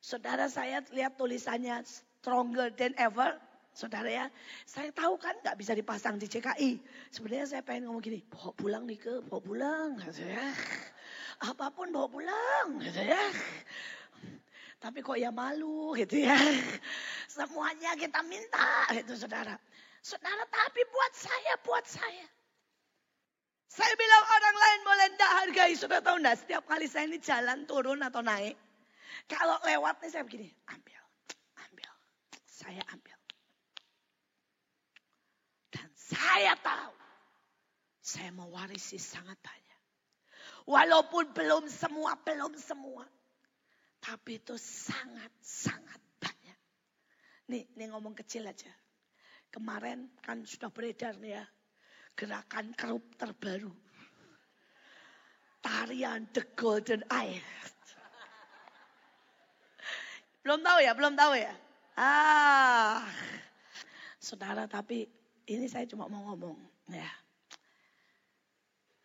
Saudara, 0.03 0.51
saya 0.51 0.83
lihat 0.91 1.15
tulisannya 1.15 1.85
stronger 1.87 2.75
than 2.75 2.97
ever. 2.99 3.39
Saudara 3.73 4.11
ya, 4.11 4.27
saya 4.69 4.91
tahu 4.93 5.17
kan 5.17 5.33
nggak 5.41 5.57
bisa 5.57 5.73
dipasang 5.73 6.19
di 6.19 6.27
CKI. 6.27 6.83
Sebenarnya 7.09 7.47
saya 7.47 7.63
pengen 7.63 7.89
ngomong 7.89 8.03
gini, 8.05 8.21
bawa 8.29 8.51
pulang 8.53 8.85
nih 8.85 8.99
ke, 8.99 9.15
bawa 9.29 9.41
pulang. 9.41 9.89
Gitu 10.03 10.25
ya. 10.27 10.51
Apa 11.41 11.71
pun 11.71 11.89
bawa 11.93 12.09
pulang. 12.11 12.69
Tapi 14.83 14.99
kok 14.99 15.15
ya 15.15 15.31
malu 15.31 15.95
gitu 15.95 16.27
ya. 16.27 16.35
Semuanya 17.39 17.95
kita 17.95 18.27
minta 18.27 18.91
gitu 18.91 19.15
saudara. 19.15 19.55
Saudara 20.03 20.43
tapi 20.51 20.83
buat 20.91 21.13
saya, 21.15 21.55
buat 21.63 21.87
saya. 21.87 22.27
Saya 23.71 23.95
bilang 23.95 24.25
orang 24.27 24.57
lain 24.59 24.81
boleh 24.83 25.07
tidak 25.15 25.33
hargai. 25.39 25.73
Sudah 25.79 26.03
tahu 26.03 26.19
enggak 26.19 26.43
setiap 26.43 26.67
kali 26.67 26.91
saya 26.91 27.07
ini 27.07 27.23
jalan 27.23 27.63
turun 27.65 28.03
atau 28.03 28.21
naik. 28.21 28.59
Kalau 29.31 29.63
lewat 29.63 30.03
nih 30.03 30.11
saya 30.11 30.27
begini, 30.27 30.51
ambil 30.67 31.03
saya 32.63 32.83
ambil. 32.95 33.19
Dan 35.75 35.89
saya 35.99 36.55
tahu 36.63 36.95
saya 37.99 38.31
mewarisi 38.31 39.03
sangat 39.03 39.35
banyak. 39.43 39.81
Walaupun 40.71 41.35
belum 41.35 41.67
semua, 41.67 42.15
belum 42.23 42.55
semua. 42.55 43.03
Tapi 44.13 44.45
itu 44.45 44.53
sangat-sangat 44.61 45.97
banyak. 46.21 46.59
Nih, 47.49 47.65
nih 47.73 47.87
ngomong 47.97 48.13
kecil 48.13 48.45
aja. 48.45 48.69
Kemarin 49.49 50.13
kan 50.21 50.45
sudah 50.45 50.69
beredar 50.69 51.17
nih 51.17 51.41
ya. 51.41 51.45
Gerakan 52.13 52.77
kerup 52.77 53.09
terbaru. 53.17 53.73
Tarian 55.65 56.29
The 56.29 56.45
Golden 56.53 57.01
Eye. 57.09 57.41
Belum 60.45 60.61
tahu 60.61 60.79
ya, 60.85 60.93
belum 60.93 61.17
tahu 61.17 61.33
ya. 61.33 61.57
Ah, 61.97 63.09
saudara, 64.21 64.69
tapi 64.69 65.09
ini 65.49 65.73
saya 65.73 65.89
cuma 65.89 66.05
mau 66.13 66.29
ngomong, 66.29 66.61
ya. 66.93 67.09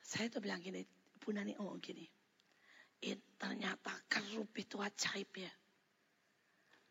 Saya 0.03 0.27
tuh 0.27 0.43
bilang 0.43 0.59
gini, 0.59 0.83
Bu 1.23 1.31
Nani 1.31 1.55
oh 1.63 1.79
gini. 1.79 2.16
In, 3.05 3.19
ternyata 3.37 3.93
kerup 4.09 4.49
itu 4.57 4.81
ajaib 4.81 5.29
ya. 5.37 5.53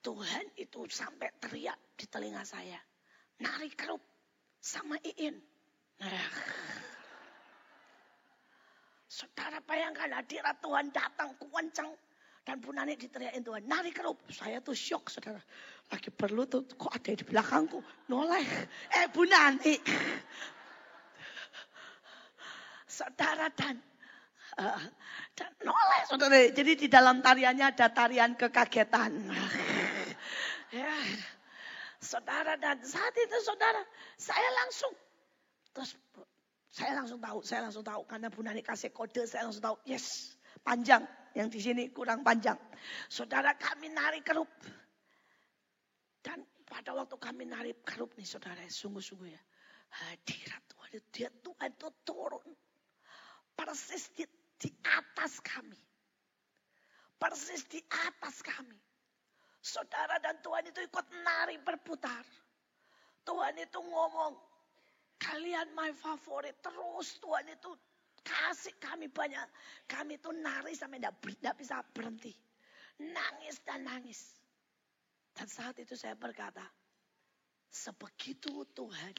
Tuhan 0.05 0.55
itu 0.55 0.87
sampai 0.87 1.35
teriak 1.43 1.99
di 1.99 2.07
telinga 2.07 2.47
saya. 2.47 2.79
Nari 3.43 3.75
kerup 3.75 4.03
sama 4.63 4.95
Iin. 5.03 5.35
Nah. 5.99 6.31
Saudara 9.11 9.59
bayangkan 9.65 10.13
hadirat 10.13 10.63
Tuhan 10.63 10.93
datang 10.95 11.35
kuancang 11.41 11.91
dan 12.47 12.63
Bu 12.63 12.71
Nani 12.71 12.95
diteriakin 12.95 13.43
Tuhan, 13.43 13.67
nari 13.67 13.91
kerup. 13.91 14.23
Saya 14.31 14.63
tuh 14.63 14.79
shock 14.79 15.11
saudara. 15.11 15.43
Lagi 15.91 16.15
perlu 16.15 16.47
tuh, 16.47 16.63
kok 16.79 16.95
ada 16.95 17.11
di 17.11 17.27
belakangku. 17.27 17.83
Noleh. 18.07 18.47
Eh 18.95 19.11
Bu 19.11 19.27
Nani. 19.27 19.75
saudara 22.97 23.51
dan 23.51 23.83
dan 25.39 25.51
noleh 25.61 26.03
saudara. 26.09 26.49
Jadi 26.49 26.87
di 26.87 26.89
dalam 26.89 27.21
tariannya 27.21 27.77
ada 27.77 27.93
tarian 27.93 28.33
kekagetan. 28.35 29.29
ya. 30.81 30.97
Saudara 32.01 32.57
dan 32.61 32.81
saat 32.85 33.13
itu 33.17 33.37
saudara, 33.45 33.83
saya 34.21 34.49
langsung 34.65 34.93
terus 35.73 35.97
saya 36.77 36.93
langsung 36.93 37.17
tahu, 37.17 37.41
saya 37.41 37.65
langsung 37.65 37.85
tahu 37.85 38.05
karena 38.05 38.29
Bu 38.29 38.45
Nani 38.45 38.61
kasih 38.61 38.93
kode, 38.93 39.25
saya 39.25 39.49
langsung 39.49 39.65
tahu, 39.65 39.77
yes, 39.89 40.37
panjang 40.61 41.09
yang 41.33 41.49
di 41.49 41.57
sini 41.57 41.89
kurang 41.89 42.21
panjang. 42.21 42.61
Saudara 43.09 43.57
kami 43.57 43.89
nari 43.93 44.21
kerup. 44.21 44.49
Dan 46.21 46.45
pada 46.69 46.93
waktu 46.93 47.17
kami 47.17 47.49
nari 47.49 47.73
kerup 47.81 48.13
nih 48.21 48.29
saudara, 48.29 48.61
sungguh-sungguh 48.69 49.29
ya. 49.29 49.43
Hadirat 49.89 50.63
Tuhan, 50.69 50.91
dia 51.09 51.31
Tuhan 51.33 51.71
itu 51.73 51.89
turun. 52.05 52.45
Persis 53.57 54.13
di, 54.13 54.29
di 54.57 54.71
atas 54.85 55.41
kami. 55.41 55.79
Persis 57.17 57.65
di 57.69 57.81
atas 58.09 58.45
kami. 58.45 58.77
Saudara 59.65 60.21
dan 60.23 60.39
Tuhan 60.45 60.69
itu 60.69 60.85
ikut 60.85 61.07
nari 61.25 61.57
berputar. 61.59 62.23
Tuhan 63.27 63.57
itu 63.59 63.81
ngomong, 63.83 64.39
kalian 65.19 65.75
my 65.75 65.91
favorit. 65.97 66.55
Terus 66.63 67.19
Tuhan 67.19 67.51
itu 67.51 67.75
kasih 68.23 68.77
kami 68.79 69.11
banyak. 69.11 69.49
Kami 69.91 70.21
tuh 70.23 70.37
nari 70.37 70.77
sampai 70.77 71.03
tidak 71.03 71.55
bisa 71.59 71.83
berhenti. 71.91 72.31
Nangis 73.03 73.59
dan 73.67 73.83
nangis. 73.83 74.37
Dan 75.37 75.51
saat 75.51 75.77
itu 75.83 75.99
saya 75.99 76.17
berkata, 76.17 76.65
sebegitu 77.69 78.65
Tuhan 78.73 79.13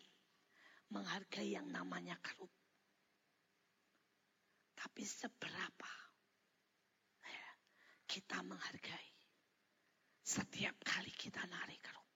menghargai 0.90 1.54
yang 1.54 1.68
namanya 1.70 2.18
kerup. 2.24 2.50
Tapi 4.88 5.04
seberapa 5.04 5.92
ya, 7.28 7.50
kita 8.08 8.40
menghargai 8.40 9.12
setiap 10.24 10.80
kali 10.80 11.12
kita 11.12 11.44
nari 11.44 11.76
kerup. 11.76 12.08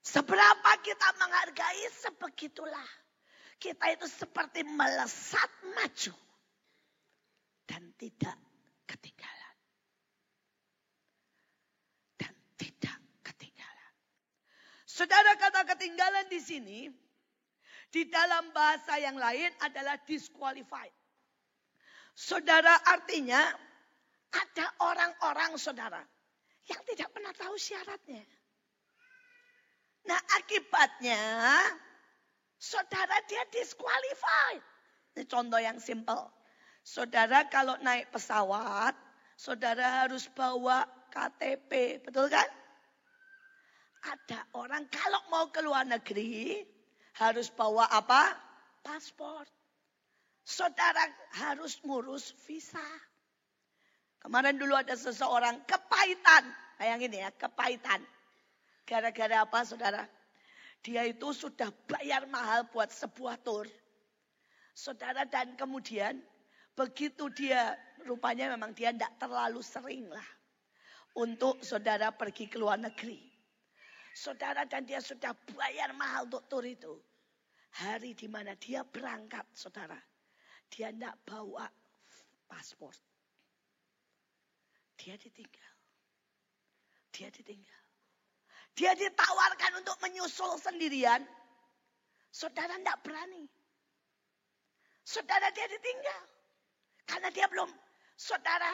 Seberapa 0.00 0.80
kita 0.80 1.08
menghargai, 1.20 1.92
sebegitulah 1.92 2.88
kita 3.60 3.92
itu 3.92 4.08
seperti 4.08 4.64
melesat 4.64 5.52
maju 5.76 6.16
dan 7.68 7.92
tidak 8.00 8.40
ketinggalan. 8.88 9.56
Dan 12.16 12.32
tidak 12.56 12.96
ketinggalan. 13.20 13.92
Saudara 14.88 15.36
kata 15.36 15.68
ketinggalan 15.68 16.32
di 16.32 16.40
sini 16.40 17.03
di 17.94 18.10
dalam 18.10 18.50
bahasa 18.50 18.98
yang 18.98 19.14
lain 19.14 19.54
adalah 19.62 19.94
disqualified. 20.02 20.90
Saudara 22.10 22.74
artinya 22.90 23.38
ada 24.34 24.66
orang-orang 24.82 25.54
saudara 25.54 26.02
yang 26.66 26.82
tidak 26.90 27.14
pernah 27.14 27.30
tahu 27.38 27.54
syaratnya. 27.54 28.26
Nah 30.10 30.18
akibatnya 30.42 31.22
Saudara 32.64 33.20
dia 33.28 33.44
disqualified. 33.52 34.64
Ini 35.12 35.28
contoh 35.28 35.60
yang 35.60 35.76
simple. 35.76 36.32
Saudara 36.80 37.44
kalau 37.52 37.76
naik 37.84 38.08
pesawat, 38.08 38.96
saudara 39.36 40.04
harus 40.04 40.24
bawa 40.32 40.88
KTP, 41.12 42.00
betul 42.00 42.32
kan? 42.32 42.48
Ada 44.04 44.48
orang 44.56 44.88
kalau 44.88 45.20
mau 45.28 45.52
ke 45.52 45.60
luar 45.60 45.84
negeri 45.84 46.64
harus 47.18 47.50
bawa 47.50 47.86
apa? 47.90 48.34
Paspor. 48.82 49.46
Saudara 50.44 51.08
harus 51.40 51.80
ngurus 51.80 52.36
visa. 52.44 52.84
Kemarin 54.20 54.56
dulu 54.60 54.76
ada 54.76 54.92
seseorang 54.96 55.64
kepahitan. 55.64 56.44
Bayangin 56.76 57.12
ya, 57.12 57.30
kepahitan. 57.32 58.00
Gara-gara 58.84 59.44
apa 59.44 59.64
saudara? 59.64 60.04
Dia 60.84 61.08
itu 61.08 61.32
sudah 61.32 61.72
bayar 61.88 62.28
mahal 62.28 62.68
buat 62.68 62.92
sebuah 62.92 63.40
tour. 63.40 63.64
Saudara 64.76 65.24
dan 65.24 65.56
kemudian 65.56 66.20
begitu 66.76 67.32
dia 67.32 67.72
rupanya 68.04 68.52
memang 68.52 68.76
dia 68.76 68.92
tidak 68.92 69.16
terlalu 69.16 69.64
sering 69.64 70.04
lah. 70.12 70.28
Untuk 71.16 71.62
saudara 71.64 72.12
pergi 72.12 72.50
ke 72.50 72.60
luar 72.60 72.76
negeri. 72.76 73.33
Saudara 74.14 74.62
dan 74.62 74.86
dia 74.86 75.02
sudah 75.02 75.34
bayar 75.58 75.90
mahal 75.98 76.30
untuk 76.30 76.46
tour 76.46 76.62
itu. 76.62 76.94
Hari 77.74 78.14
di 78.14 78.30
mana 78.30 78.54
dia 78.54 78.86
berangkat 78.86 79.42
saudara. 79.50 79.98
Dia 80.70 80.94
tidak 80.94 81.18
bawa 81.26 81.66
paspor. 82.46 82.94
Dia 84.94 85.18
ditinggal. 85.18 85.74
Dia 87.10 87.28
ditinggal. 87.34 87.82
Dia 88.78 88.94
ditawarkan 88.94 89.82
untuk 89.82 89.98
menyusul 89.98 90.54
sendirian. 90.62 91.26
Saudara 92.30 92.78
tidak 92.78 93.02
berani. 93.02 93.50
Saudara 95.02 95.50
dia 95.50 95.66
ditinggal. 95.66 96.22
Karena 97.04 97.28
dia 97.34 97.46
belum, 97.50 97.68
saudara, 98.16 98.72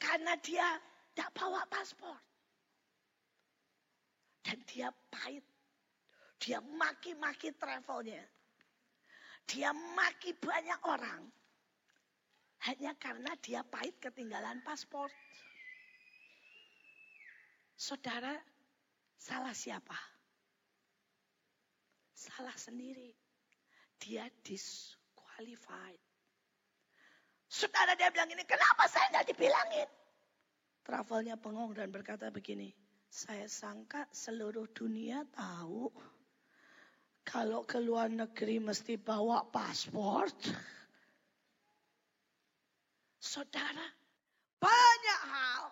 karena 0.00 0.34
dia 0.42 0.66
tidak 1.12 1.30
bawa 1.36 1.62
paspor. 1.70 2.18
Dan 4.44 4.60
dia 4.68 4.92
pahit. 5.08 5.42
Dia 6.36 6.60
maki-maki 6.60 7.56
travelnya. 7.56 8.20
Dia 9.48 9.72
maki 9.72 10.36
banyak 10.36 10.80
orang. 10.84 11.24
Hanya 12.68 12.92
karena 13.00 13.32
dia 13.40 13.64
pahit 13.64 13.96
ketinggalan 14.00 14.60
paspor. 14.60 15.08
Saudara, 17.76 18.36
salah 19.16 19.56
siapa? 19.56 19.96
Salah 22.12 22.56
sendiri. 22.56 23.12
Dia 24.00 24.28
disqualified. 24.44 26.00
Saudara 27.48 27.92
dia 27.96 28.08
bilang 28.12 28.28
ini, 28.32 28.44
kenapa 28.48 28.88
saya 28.88 29.08
tidak 29.12 29.32
dibilangin? 29.32 29.88
Travelnya 30.84 31.36
pengong 31.40 31.72
dan 31.72 31.88
berkata 31.88 32.28
begini, 32.28 32.72
saya 33.14 33.46
sangka 33.46 34.10
seluruh 34.10 34.66
dunia 34.74 35.22
tahu 35.30 35.86
kalau 37.22 37.62
ke 37.62 37.78
luar 37.78 38.10
negeri 38.10 38.58
mesti 38.58 38.98
bawa 38.98 39.46
paspor. 39.54 40.26
Saudara, 43.22 43.86
banyak 44.58 45.20
hal 45.30 45.64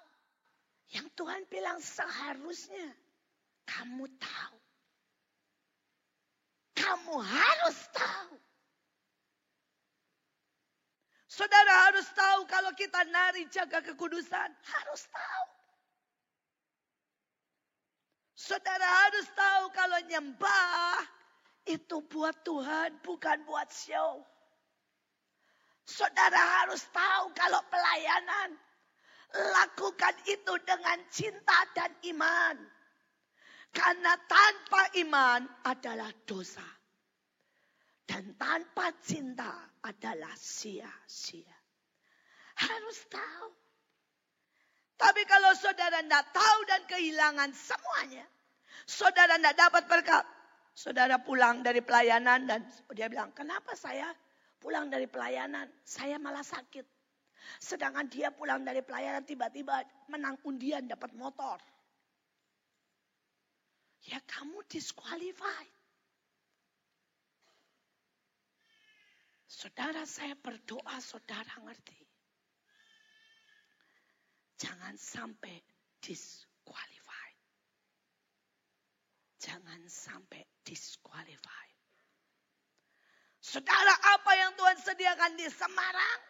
yang 0.94 1.10
Tuhan 1.18 1.42
bilang 1.50 1.82
seharusnya 1.82 2.94
kamu 3.66 4.06
tahu. 4.22 4.58
Kamu 6.78 7.14
harus 7.18 7.78
tahu. 7.90 8.38
Saudara 11.26 11.90
harus 11.90 12.06
tahu 12.14 12.46
kalau 12.46 12.70
kita 12.78 13.02
nari 13.10 13.50
jaga 13.50 13.82
kekudusan. 13.82 14.50
Harus 14.62 15.04
tahu. 15.10 15.51
Saudara 18.42 19.06
harus 19.06 19.30
tahu 19.38 19.70
kalau 19.70 20.02
nyembah 20.10 20.98
itu 21.70 22.02
buat 22.10 22.34
Tuhan 22.42 22.98
bukan 23.06 23.38
buat 23.46 23.70
show. 23.70 24.18
Saudara 25.86 26.66
harus 26.66 26.82
tahu 26.90 27.30
kalau 27.38 27.62
pelayanan 27.70 28.58
lakukan 29.30 30.14
itu 30.26 30.58
dengan 30.66 30.98
cinta 31.14 31.54
dan 31.70 31.94
iman. 32.10 32.58
Karena 33.70 34.18
tanpa 34.26 34.90
iman 35.06 35.46
adalah 35.62 36.10
dosa. 36.26 36.66
Dan 38.02 38.34
tanpa 38.34 38.90
cinta 38.98 39.70
adalah 39.86 40.34
sia-sia. 40.34 41.56
Harus 42.58 43.06
tahu. 43.06 43.61
Tapi 45.02 45.26
kalau 45.26 45.50
saudara 45.58 45.98
tidak 45.98 46.30
tahu 46.30 46.58
dan 46.70 46.86
kehilangan 46.86 47.50
semuanya. 47.50 48.22
Saudara 48.86 49.34
tidak 49.34 49.58
dapat 49.58 49.84
berkat. 49.90 50.24
Saudara 50.78 51.18
pulang 51.18 51.66
dari 51.66 51.82
pelayanan 51.82 52.46
dan 52.46 52.62
dia 52.94 53.10
bilang, 53.10 53.34
kenapa 53.34 53.74
saya 53.74 54.14
pulang 54.62 54.86
dari 54.86 55.10
pelayanan? 55.10 55.66
Saya 55.82 56.22
malah 56.22 56.46
sakit. 56.46 56.86
Sedangkan 57.58 58.06
dia 58.06 58.30
pulang 58.30 58.62
dari 58.62 58.78
pelayanan 58.78 59.26
tiba-tiba 59.26 59.82
menang 60.06 60.38
undian 60.46 60.86
dapat 60.86 61.10
motor. 61.18 61.58
Ya 64.06 64.22
kamu 64.22 64.62
disqualified. 64.70 65.74
Saudara 69.50 70.06
saya 70.06 70.38
berdoa 70.38 70.96
saudara 71.02 71.58
ngerti. 71.66 72.11
Jangan 74.62 74.94
sampai 74.94 75.58
disqualified. 75.98 77.38
Jangan 79.42 79.82
sampai 79.90 80.46
disqualified. 80.62 81.74
Saudara 83.42 83.90
apa 83.90 84.32
yang 84.38 84.54
Tuhan 84.54 84.78
sediakan 84.78 85.34
di 85.34 85.50
Semarang 85.50 86.20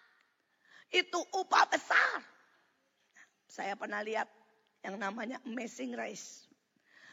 itu 0.96 1.20
upah 1.36 1.68
besar. 1.68 2.24
Saya 3.52 3.76
pernah 3.76 4.00
lihat 4.00 4.32
yang 4.80 4.96
namanya 4.96 5.36
Amazing 5.44 5.92
Race. 5.92 6.48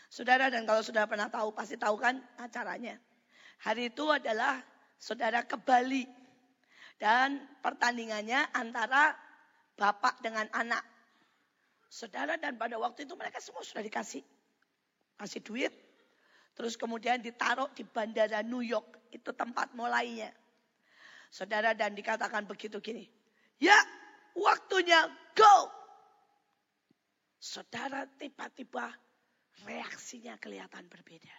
Saudara 0.07 0.47
dan 0.47 0.63
kalau 0.63 0.79
sudah 0.79 1.03
pernah 1.03 1.27
tahu 1.27 1.51
pasti 1.51 1.75
tahu 1.75 1.99
kan 1.99 2.15
acaranya. 2.39 2.95
Hari 3.59 3.91
itu 3.91 4.07
adalah 4.07 4.63
saudara 4.95 5.43
ke 5.43 5.59
Bali. 5.59 6.07
Dan 6.95 7.43
pertandingannya 7.59 8.55
antara 8.55 9.15
bapak 9.75 10.23
dengan 10.23 10.47
anak. 10.55 10.98
Saudara 11.89 12.37
dan 12.37 12.53
pada 12.53 12.77
waktu 12.77 13.09
itu 13.09 13.17
mereka 13.17 13.41
semua 13.41 13.65
sudah 13.65 13.81
dikasih. 13.81 14.21
Kasih 15.17 15.41
duit. 15.41 15.73
Terus 16.53 16.77
kemudian 16.77 17.17
ditaruh 17.17 17.73
di 17.73 17.81
bandara 17.81 18.45
New 18.45 18.61
York. 18.61 19.09
Itu 19.09 19.33
tempat 19.33 19.73
mulainya. 19.73 20.29
Saudara 21.33 21.73
dan 21.73 21.97
dikatakan 21.97 22.45
begitu 22.45 22.77
gini. 22.77 23.09
Ya 23.57 23.75
waktunya 24.37 25.09
go. 25.33 25.73
Saudara 27.41 28.05
tiba-tiba 28.05 28.93
reaksinya 29.65 30.37
kelihatan 30.37 30.85
berbeda. 30.85 31.35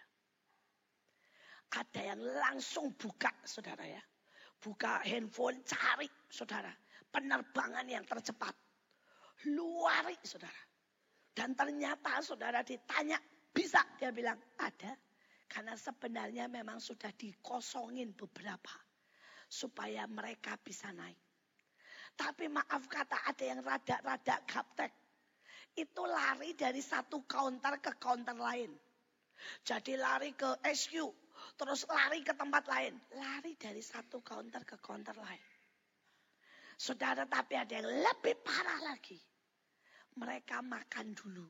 Ada 1.70 2.00
yang 2.02 2.20
langsung 2.20 2.90
buka 2.98 3.30
saudara 3.46 3.86
ya. 3.86 4.02
Buka 4.58 5.06
handphone 5.06 5.62
cari 5.62 6.10
saudara. 6.26 6.74
Penerbangan 7.06 7.86
yang 7.86 8.02
tercepat. 8.02 8.69
Luari 9.48 10.18
saudara. 10.20 10.62
Dan 11.32 11.56
ternyata 11.56 12.20
saudara 12.20 12.60
ditanya 12.60 13.16
bisa. 13.54 13.80
Dia 13.96 14.12
bilang 14.12 14.36
ada. 14.60 14.92
Karena 15.50 15.74
sebenarnya 15.74 16.46
memang 16.46 16.78
sudah 16.78 17.10
dikosongin 17.16 18.12
beberapa. 18.12 18.76
Supaya 19.48 20.04
mereka 20.06 20.60
bisa 20.60 20.92
naik. 20.92 21.18
Tapi 22.14 22.52
maaf 22.52 22.84
kata 22.84 23.32
ada 23.32 23.44
yang 23.48 23.64
rada-rada 23.64 24.44
gaptek 24.44 24.92
itu 25.78 26.02
lari 26.02 26.58
dari 26.58 26.82
satu 26.82 27.22
counter 27.24 27.78
ke 27.78 27.94
counter 27.96 28.34
lain. 28.34 28.74
Jadi 29.64 29.96
lari 29.96 30.36
ke 30.36 30.60
SQ, 30.60 30.94
terus 31.56 31.86
lari 31.88 32.20
ke 32.20 32.34
tempat 32.36 32.66
lain. 32.68 32.92
Lari 33.16 33.56
dari 33.56 33.80
satu 33.80 34.20
counter 34.20 34.66
ke 34.66 34.76
counter 34.82 35.16
lain. 35.16 35.44
Saudara, 36.80 37.28
tapi 37.28 37.56
ada 37.56 37.76
yang 37.76 37.88
lebih 37.88 38.40
parah 38.40 38.80
lagi. 38.84 39.20
Mereka 40.20 40.60
makan 40.60 41.16
dulu. 41.16 41.48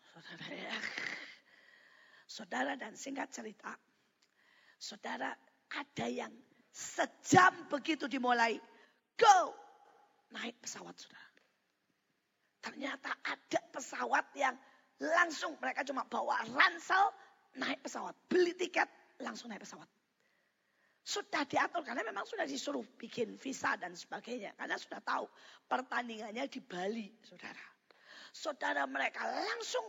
Saudara. 0.00 0.76
Saudara 2.24 2.72
dan 2.80 2.96
singkat 2.96 3.28
cerita. 3.28 3.76
Saudara 4.80 5.36
ada 5.76 6.06
yang 6.08 6.32
sejam 6.72 7.68
begitu 7.68 8.08
dimulai. 8.08 8.56
Go! 9.20 9.52
Naik 10.32 10.56
pesawat 10.64 10.96
saudara. 10.96 11.32
Ternyata 12.64 13.12
ada 13.20 13.60
pesawat 13.68 14.32
yang 14.40 14.56
langsung 14.96 15.58
mereka 15.60 15.84
cuma 15.84 16.08
bawa 16.08 16.40
ransel 16.48 17.12
naik 17.60 17.84
pesawat. 17.84 18.16
Beli 18.32 18.56
tiket 18.56 18.88
langsung 19.20 19.52
naik 19.52 19.60
pesawat. 19.60 19.88
Sudah 21.02 21.42
diatur 21.44 21.82
karena 21.82 22.06
memang 22.06 22.22
sudah 22.22 22.46
disuruh 22.46 22.86
bikin 22.96 23.34
visa 23.36 23.74
dan 23.76 23.92
sebagainya. 23.98 24.54
Karena 24.54 24.78
sudah 24.78 25.02
tahu 25.02 25.26
pertandingannya 25.66 26.46
di 26.46 26.60
Bali 26.62 27.10
saudara. 27.26 27.71
Saudara 28.32 28.88
mereka 28.88 29.28
langsung. 29.28 29.84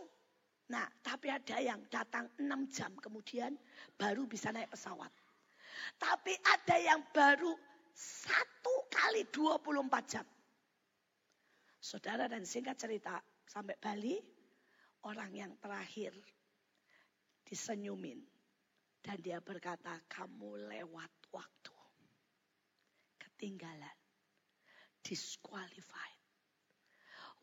Nah 0.68 0.84
tapi 1.00 1.32
ada 1.32 1.56
yang 1.60 1.80
datang 1.88 2.28
6 2.36 2.44
jam 2.76 2.92
kemudian 3.00 3.56
baru 3.96 4.28
bisa 4.28 4.52
naik 4.52 4.68
pesawat. 4.68 5.10
Tapi 5.96 6.32
ada 6.44 6.76
yang 6.78 7.00
baru 7.10 7.52
satu 7.96 8.74
kali 8.92 9.24
24 9.32 10.12
jam. 10.12 10.26
Saudara 11.80 12.28
dan 12.28 12.48
singkat 12.48 12.80
cerita 12.80 13.20
sampai 13.44 13.76
Bali 13.76 14.16
orang 15.04 15.32
yang 15.36 15.52
terakhir 15.60 16.16
disenyumin 17.44 18.24
dan 19.04 19.20
dia 19.20 19.36
berkata 19.44 20.00
kamu 20.08 20.64
lewat 20.72 21.12
waktu 21.28 21.76
ketinggalan 23.20 23.96
disqualified 25.04 26.13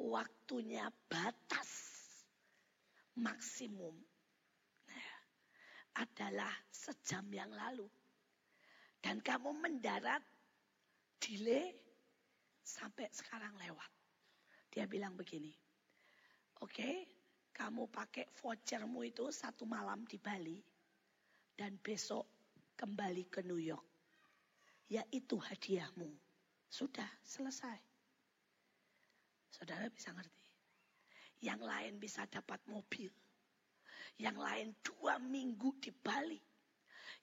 waktunya 0.01 0.89
batas 1.05 1.69
maksimum 3.17 3.93
nah, 4.89 5.17
adalah 6.01 6.53
sejam 6.73 7.29
yang 7.29 7.53
lalu 7.53 7.85
dan 9.01 9.21
kamu 9.21 9.53
mendarat 9.57 10.21
delay 11.21 11.73
sampai 12.61 13.09
sekarang 13.13 13.53
lewat 13.61 13.91
Dia 14.71 14.87
bilang 14.87 15.19
begini, 15.19 15.51
oke 16.63 16.71
okay, 16.71 17.03
kamu 17.51 17.91
pakai 17.91 18.31
vouchermu 18.39 19.03
itu 19.03 19.27
satu 19.27 19.67
malam 19.67 20.07
di 20.07 20.15
Bali 20.15 20.63
dan 21.59 21.75
besok 21.83 22.23
kembali 22.79 23.27
ke 23.27 23.43
New 23.43 23.59
York. 23.59 23.83
Ya 24.87 25.03
itu 25.11 25.35
hadiahmu. 25.35 26.07
Sudah 26.71 27.07
selesai. 27.19 27.90
Saudara 29.51 29.91
bisa 29.91 30.15
ngerti. 30.15 30.47
Yang 31.43 31.61
lain 31.67 31.93
bisa 31.99 32.23
dapat 32.31 32.63
mobil. 32.71 33.11
Yang 34.15 34.37
lain 34.39 34.67
dua 34.79 35.19
minggu 35.19 35.75
di 35.83 35.91
Bali. 35.91 36.39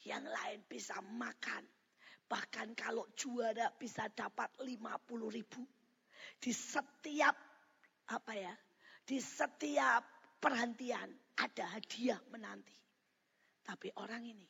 Yang 0.05 0.25
lain 0.29 0.61
bisa 0.69 1.01
makan. 1.01 1.65
Bahkan 2.29 2.77
kalau 2.77 3.09
juara 3.17 3.73
bisa 3.73 4.13
dapat 4.13 4.53
50 4.61 5.33
ribu. 5.33 5.65
Di 6.37 6.53
setiap 6.53 7.35
apa 8.13 8.33
ya? 8.37 8.53
Di 9.09 9.17
setiap 9.17 10.05
perhentian 10.37 11.09
ada 11.41 11.65
hadiah 11.73 12.21
menanti. 12.29 12.77
Tapi 13.65 13.89
orang 13.97 14.29
ini 14.29 14.49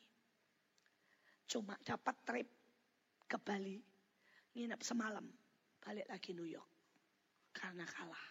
cuma 1.49 1.79
dapat 1.81 2.15
trip 2.27 2.49
ke 3.25 3.37
Bali, 3.41 3.79
nginep 4.53 4.81
semalam, 4.85 5.25
balik 5.81 6.05
lagi 6.05 6.31
New 6.37 6.45
York 6.45 6.78
karena 7.59 7.83
kalah. 7.83 8.27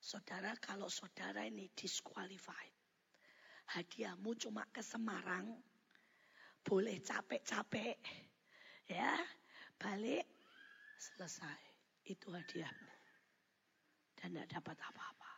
Saudara, 0.00 0.56
kalau 0.56 0.88
saudara 0.88 1.44
ini 1.44 1.68
disqualified, 1.76 2.72
hadiahmu 3.76 4.32
cuma 4.40 4.64
ke 4.72 4.80
Semarang, 4.80 5.52
boleh 6.64 6.96
capek-capek, 7.04 8.00
ya, 8.88 9.12
balik, 9.76 10.24
selesai. 10.96 11.60
Itu 12.06 12.32
hadiahmu. 12.32 12.92
Dan 14.16 14.32
tidak 14.32 14.48
dapat 14.62 14.78
apa-apa. 14.80 15.32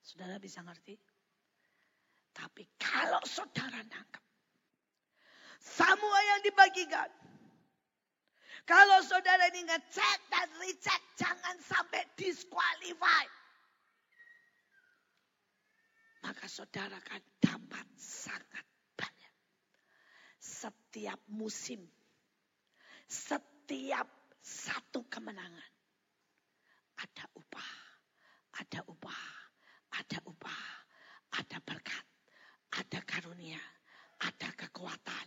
Saudara 0.00 0.38
bisa 0.40 0.62
ngerti? 0.62 0.96
Tapi 2.32 2.64
kalau 2.78 3.20
saudara 3.26 3.82
nangkep, 3.82 4.24
semua 5.58 6.18
yang 6.22 6.40
dibagikan, 6.46 7.10
kalau 8.66 8.98
saudara 9.06 9.46
ini 9.54 9.62
ngecek 9.62 10.18
dan 10.26 10.50
recheck, 10.58 10.98
jangan 11.14 11.54
sampai 11.62 12.02
disqualified. 12.18 13.32
Maka 16.26 16.50
saudara 16.50 16.98
akan 16.98 17.22
dapat 17.38 17.86
sangat 17.94 18.66
banyak. 18.98 19.34
Setiap 20.42 21.22
musim, 21.30 21.78
setiap 23.06 24.10
satu 24.42 25.06
kemenangan, 25.06 25.72
ada 26.98 27.24
upah, 27.38 27.72
ada 28.58 28.82
upah, 28.90 29.26
ada 29.94 30.18
upah, 30.26 30.66
ada 31.38 31.58
berkat, 31.62 32.06
ada 32.74 32.98
karunia, 33.06 33.62
ada 34.26 34.50
kekuatan, 34.58 35.26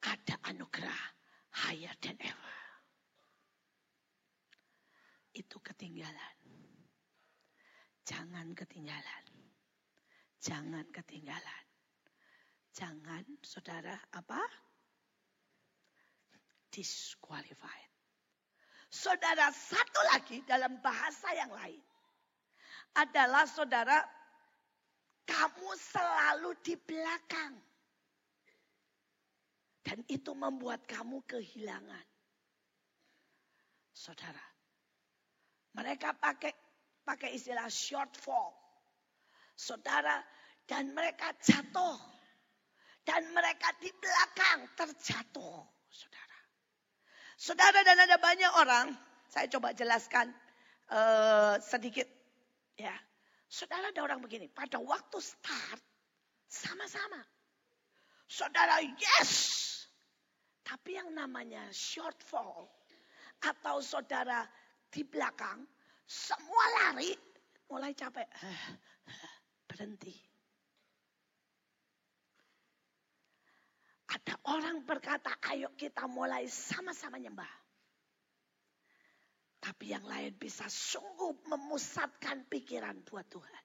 ada 0.00 0.34
anugerah 0.48 1.04
higher 1.52 1.92
than 2.00 2.16
ever. 2.24 2.59
Itu 5.30 5.62
ketinggalan. 5.62 6.36
Jangan 8.02 8.50
ketinggalan. 8.56 9.24
Jangan 10.40 10.86
ketinggalan. 10.90 11.64
Jangan 12.74 13.24
saudara 13.44 13.94
apa? 14.14 14.40
Disqualified. 16.70 17.90
Saudara 18.90 19.54
satu 19.54 20.00
lagi 20.10 20.42
dalam 20.42 20.82
bahasa 20.82 21.30
yang 21.38 21.54
lain 21.54 21.82
adalah 22.98 23.46
saudara 23.46 24.02
kamu 25.30 25.70
selalu 25.78 26.50
di 26.66 26.74
belakang. 26.74 27.54
Dan 29.86 30.02
itu 30.10 30.34
membuat 30.34 30.82
kamu 30.90 31.22
kehilangan. 31.26 32.06
Saudara. 33.94 34.49
Mereka 35.76 36.18
pakai 36.18 36.52
pakai 37.06 37.34
istilah 37.34 37.66
shortfall. 37.70 38.54
Saudara. 39.54 40.22
Dan 40.66 40.94
mereka 40.94 41.34
jatuh. 41.42 41.98
Dan 43.02 43.34
mereka 43.34 43.74
di 43.82 43.90
belakang 43.90 44.70
terjatuh. 44.78 45.66
Saudara. 45.90 46.38
Saudara 47.34 47.78
dan 47.82 47.98
ada 47.98 48.16
banyak 48.22 48.52
orang. 48.54 48.86
Saya 49.26 49.50
coba 49.50 49.74
jelaskan 49.74 50.30
uh, 50.90 51.58
sedikit. 51.58 52.06
Ya. 52.78 52.94
Saudara 53.50 53.90
ada 53.90 54.02
orang 54.06 54.22
begini. 54.22 54.46
Pada 54.46 54.78
waktu 54.78 55.18
start. 55.18 55.82
Sama-sama. 56.50 57.22
Saudara 58.30 58.78
yes 58.82 59.70
tapi 60.70 60.94
yang 60.94 61.10
namanya 61.10 61.66
shortfall 61.74 62.70
atau 63.42 63.82
saudara 63.82 64.46
di 64.90 65.06
belakang 65.06 65.62
semua 66.04 66.64
lari 66.82 67.14
mulai 67.70 67.94
capek. 67.94 68.26
Berhenti. 69.70 70.14
Ada 74.10 74.34
orang 74.50 74.82
berkata, 74.82 75.38
ayo 75.54 75.70
kita 75.78 76.10
mulai 76.10 76.50
sama-sama 76.50 77.22
nyembah. 77.22 77.46
Tapi 79.62 79.94
yang 79.94 80.02
lain 80.02 80.34
bisa 80.34 80.66
sungguh 80.66 81.46
memusatkan 81.46 82.50
pikiran 82.50 83.06
buat 83.06 83.30
Tuhan. 83.30 83.64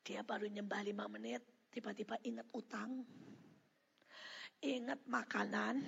Dia 0.00 0.24
baru 0.24 0.48
nyembah 0.48 0.80
lima 0.80 1.04
menit, 1.12 1.44
tiba-tiba 1.68 2.16
ingat 2.24 2.48
utang 2.56 3.04
ingat 4.60 5.00
makanan, 5.08 5.80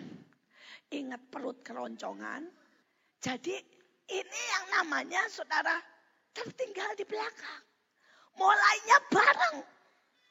ingat 0.88 1.20
perut 1.28 1.60
keroncongan. 1.60 2.48
Jadi 3.20 3.54
ini 4.10 4.40
yang 4.56 4.64
namanya 4.80 5.22
saudara 5.30 5.78
tertinggal 6.32 6.90
di 6.96 7.04
belakang. 7.04 7.62
Mulainya 8.40 8.98
bareng, 9.12 9.56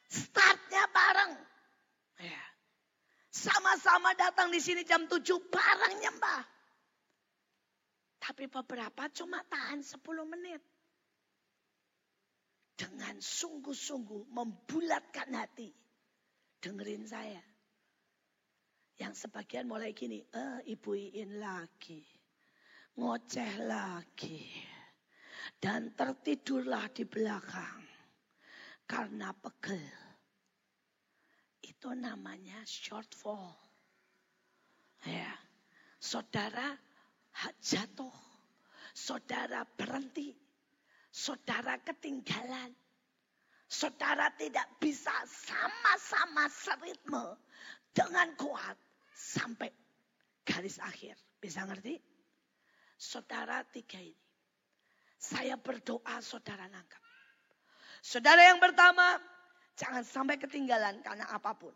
startnya 0.10 0.84
bareng. 0.90 1.32
Ya. 2.22 2.44
Sama-sama 3.32 4.12
datang 4.18 4.50
di 4.50 4.60
sini 4.60 4.82
jam 4.84 5.06
7 5.06 5.22
bareng 5.48 5.96
nyembah. 6.02 6.42
Tapi 8.22 8.46
beberapa 8.50 9.10
cuma 9.14 9.42
tahan 9.46 9.82
10 9.82 10.02
menit. 10.30 10.62
Dengan 12.78 13.18
sungguh-sungguh 13.22 14.30
membulatkan 14.34 15.30
hati. 15.38 15.70
Dengerin 16.62 17.06
saya. 17.06 17.42
Yang 19.02 19.26
sebagian 19.26 19.66
mulai 19.66 19.98
gini, 19.98 20.22
eh 20.22 20.60
ibu 20.70 20.94
iin 20.94 21.42
lagi. 21.42 22.21
Ngoceh 23.00 23.54
lagi. 23.64 24.48
Dan 25.62 25.94
tertidurlah 25.94 26.90
di 26.92 27.06
belakang. 27.06 27.86
Karena 28.90 29.32
pegel. 29.32 29.80
Itu 31.62 31.96
namanya 31.96 32.60
shortfall. 32.68 33.56
Ya. 35.06 35.32
Saudara 36.02 36.76
jatuh. 37.62 38.14
Saudara 38.92 39.64
berhenti. 39.64 40.36
Saudara 41.12 41.80
ketinggalan. 41.80 42.76
Saudara 43.72 44.28
tidak 44.36 44.68
bisa 44.84 45.16
sama-sama 45.24 46.52
seritme 46.52 47.40
dengan 47.96 48.36
kuat 48.36 48.76
sampai 49.16 49.72
garis 50.44 50.76
akhir. 50.84 51.16
Bisa 51.40 51.64
ngerti? 51.64 52.11
Saudara 53.02 53.66
tiga 53.74 53.98
ini. 53.98 54.14
Saya 55.18 55.58
berdoa 55.58 56.22
saudara 56.22 56.70
nangkap. 56.70 57.02
Saudara 58.06 58.46
yang 58.46 58.62
pertama, 58.62 59.18
jangan 59.74 60.06
sampai 60.06 60.38
ketinggalan 60.38 61.02
karena 61.02 61.26
apa 61.34 61.58
pun. 61.58 61.74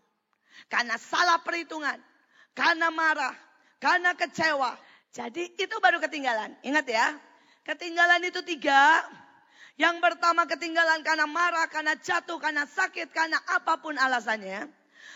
Karena 0.70 1.02
salah 1.02 1.42
perhitungan, 1.42 1.98
karena 2.54 2.94
marah, 2.94 3.34
karena 3.82 4.14
kecewa. 4.14 4.78
Jadi 5.10 5.58
itu 5.58 5.76
baru 5.82 5.98
ketinggalan. 5.98 6.54
Ingat 6.62 6.86
ya, 6.94 7.18
ketinggalan 7.66 8.22
itu 8.22 8.46
tiga. 8.46 9.02
Yang 9.82 10.06
pertama 10.06 10.46
ketinggalan 10.46 11.02
karena 11.02 11.26
marah, 11.26 11.66
karena 11.74 11.98
jatuh, 11.98 12.38
karena 12.38 12.70
sakit, 12.70 13.10
karena 13.10 13.42
apa 13.50 13.82
pun 13.82 13.98
alasannya. 13.98 14.70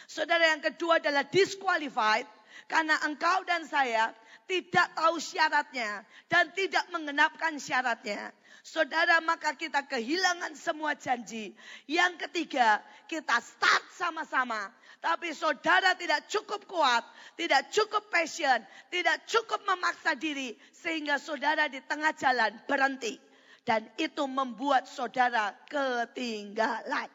Saudara 0.10 0.58
yang 0.58 0.62
kedua 0.66 0.98
adalah 0.98 1.22
disqualified 1.30 2.26
karena 2.66 2.98
engkau 3.06 3.46
dan 3.46 3.66
saya 3.66 4.14
tidak 4.50 4.90
tahu 4.98 5.22
syaratnya 5.22 6.02
dan 6.26 6.50
tidak 6.58 6.90
mengenapkan 6.90 7.62
syaratnya. 7.62 8.34
Saudara 8.66 9.22
maka 9.22 9.54
kita 9.54 9.86
kehilangan 9.86 10.58
semua 10.58 10.98
janji. 10.98 11.54
Yang 11.86 12.26
ketiga 12.28 12.82
kita 13.06 13.38
start 13.40 13.86
sama-sama 13.94 14.74
Tapi 15.00 15.32
saudara 15.32 15.96
tidak 15.96 16.28
cukup 16.28 16.68
kuat, 16.68 17.08
tidak 17.40 17.72
cukup 17.72 18.12
passion, 18.12 18.60
tidak 18.92 19.24
cukup 19.32 19.64
memaksa 19.64 20.12
diri. 20.20 20.60
Sehingga 20.76 21.16
saudara 21.16 21.72
di 21.72 21.80
tengah 21.88 22.12
jalan 22.20 22.52
berhenti. 22.68 23.16
Dan 23.64 23.88
itu 23.96 24.28
membuat 24.28 24.92
saudara 24.92 25.56
ketinggalan. 25.72 27.08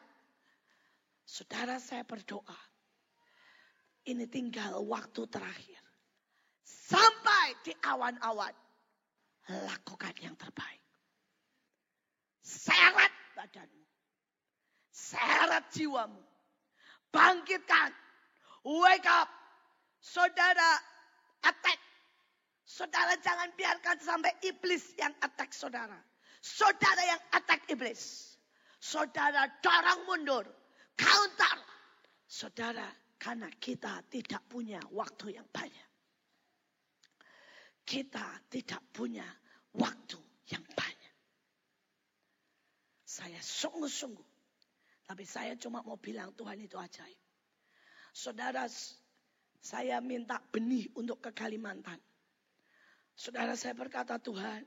Saudara 1.29 1.77
saya 1.77 2.01
berdoa. 2.01 2.57
Ini 4.09 4.25
tinggal 4.33 4.81
waktu 4.81 5.21
terakhir. 5.29 5.84
Sampai 6.85 7.57
di 7.65 7.73
awan-awan. 7.81 8.53
Lakukan 9.49 10.13
yang 10.21 10.37
terbaik. 10.37 10.81
Seret 12.45 13.13
badanmu. 13.33 13.85
Seret 14.93 15.65
jiwamu. 15.73 16.21
Bangkitkan. 17.09 17.89
Wake 18.65 19.09
up. 19.09 19.29
Saudara 19.97 20.77
attack. 21.41 21.81
Saudara 22.65 23.17
jangan 23.21 23.49
biarkan 23.57 23.97
sampai 24.01 24.33
iblis 24.45 24.93
yang 24.97 25.13
attack 25.21 25.53
saudara. 25.53 25.97
Saudara 26.41 27.01
yang 27.01 27.21
attack 27.33 27.65
iblis. 27.69 28.33
Saudara 28.77 29.49
dorong 29.61 30.01
mundur. 30.05 30.45
Counter. 30.93 31.57
Saudara, 32.25 32.85
karena 33.17 33.49
kita 33.57 34.01
tidak 34.09 34.41
punya 34.49 34.81
waktu 34.93 35.37
yang 35.37 35.47
banyak. 35.49 35.84
Kita 37.85 38.41
tidak 38.49 38.81
punya 38.89 39.25
waktu 39.77 40.17
yang 40.49 40.65
banyak. 40.73 41.15
Saya 43.05 43.37
sungguh-sungguh. 43.39 44.33
Tapi 45.05 45.21
saya 45.21 45.53
cuma 45.53 45.85
mau 45.85 46.01
bilang 46.01 46.33
Tuhan 46.33 46.57
itu 46.65 46.81
ajaib. 46.81 47.21
Saudara, 48.09 48.65
saya 49.61 50.01
minta 50.01 50.41
benih 50.49 50.89
untuk 50.97 51.21
ke 51.21 51.29
Kalimantan. 51.29 52.01
Saudara 53.13 53.53
saya 53.53 53.77
berkata 53.77 54.17
Tuhan, 54.17 54.65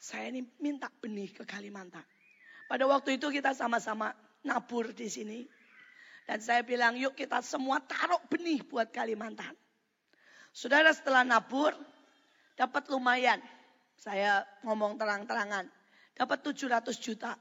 saya 0.00 0.32
ini 0.32 0.48
minta 0.56 0.88
benih 0.88 1.28
ke 1.36 1.44
Kalimantan. 1.44 2.02
Pada 2.64 2.88
waktu 2.88 3.20
itu 3.20 3.28
kita 3.28 3.52
sama-sama 3.52 4.16
nabur 4.40 4.96
di 4.96 5.12
sini. 5.12 5.44
Dan 6.24 6.40
saya 6.40 6.64
bilang 6.64 6.96
yuk 6.96 7.12
kita 7.12 7.44
semua 7.44 7.84
taruh 7.84 8.24
benih 8.32 8.64
buat 8.64 8.88
Kalimantan. 8.88 9.52
Saudara 10.50 10.90
setelah 10.90 11.22
nabur 11.22 11.72
dapat 12.58 12.86
lumayan. 12.90 13.38
Saya 14.00 14.42
ngomong 14.66 14.96
terang-terangan. 14.96 15.68
Dapat 16.16 16.38
700 16.52 16.96
juta. 17.00 17.32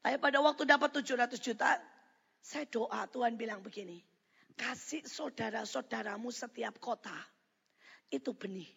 Tapi 0.00 0.16
pada 0.16 0.40
waktu 0.40 0.64
dapat 0.64 0.90
700 1.02 1.36
juta, 1.38 1.76
saya 2.40 2.64
doa 2.66 3.04
Tuhan 3.10 3.36
bilang 3.36 3.60
begini. 3.60 4.00
Kasih 4.56 5.04
saudara-saudaramu 5.04 6.32
setiap 6.32 6.80
kota. 6.80 7.14
Itu 8.08 8.32
benih. 8.34 8.68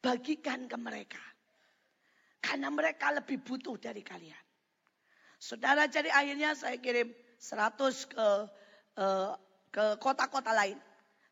Bagikan 0.00 0.66
ke 0.66 0.76
mereka. 0.80 1.20
Karena 2.40 2.68
mereka 2.68 3.12
lebih 3.12 3.40
butuh 3.40 3.76
dari 3.80 4.04
kalian. 4.04 4.44
Saudara 5.40 5.84
jadi 5.88 6.08
akhirnya 6.08 6.56
saya 6.56 6.80
kirim 6.80 7.12
100 7.40 8.08
ke 8.08 8.26
eh, 8.96 9.32
ke 9.68 9.84
kota-kota 10.00 10.52
lain. 10.56 10.76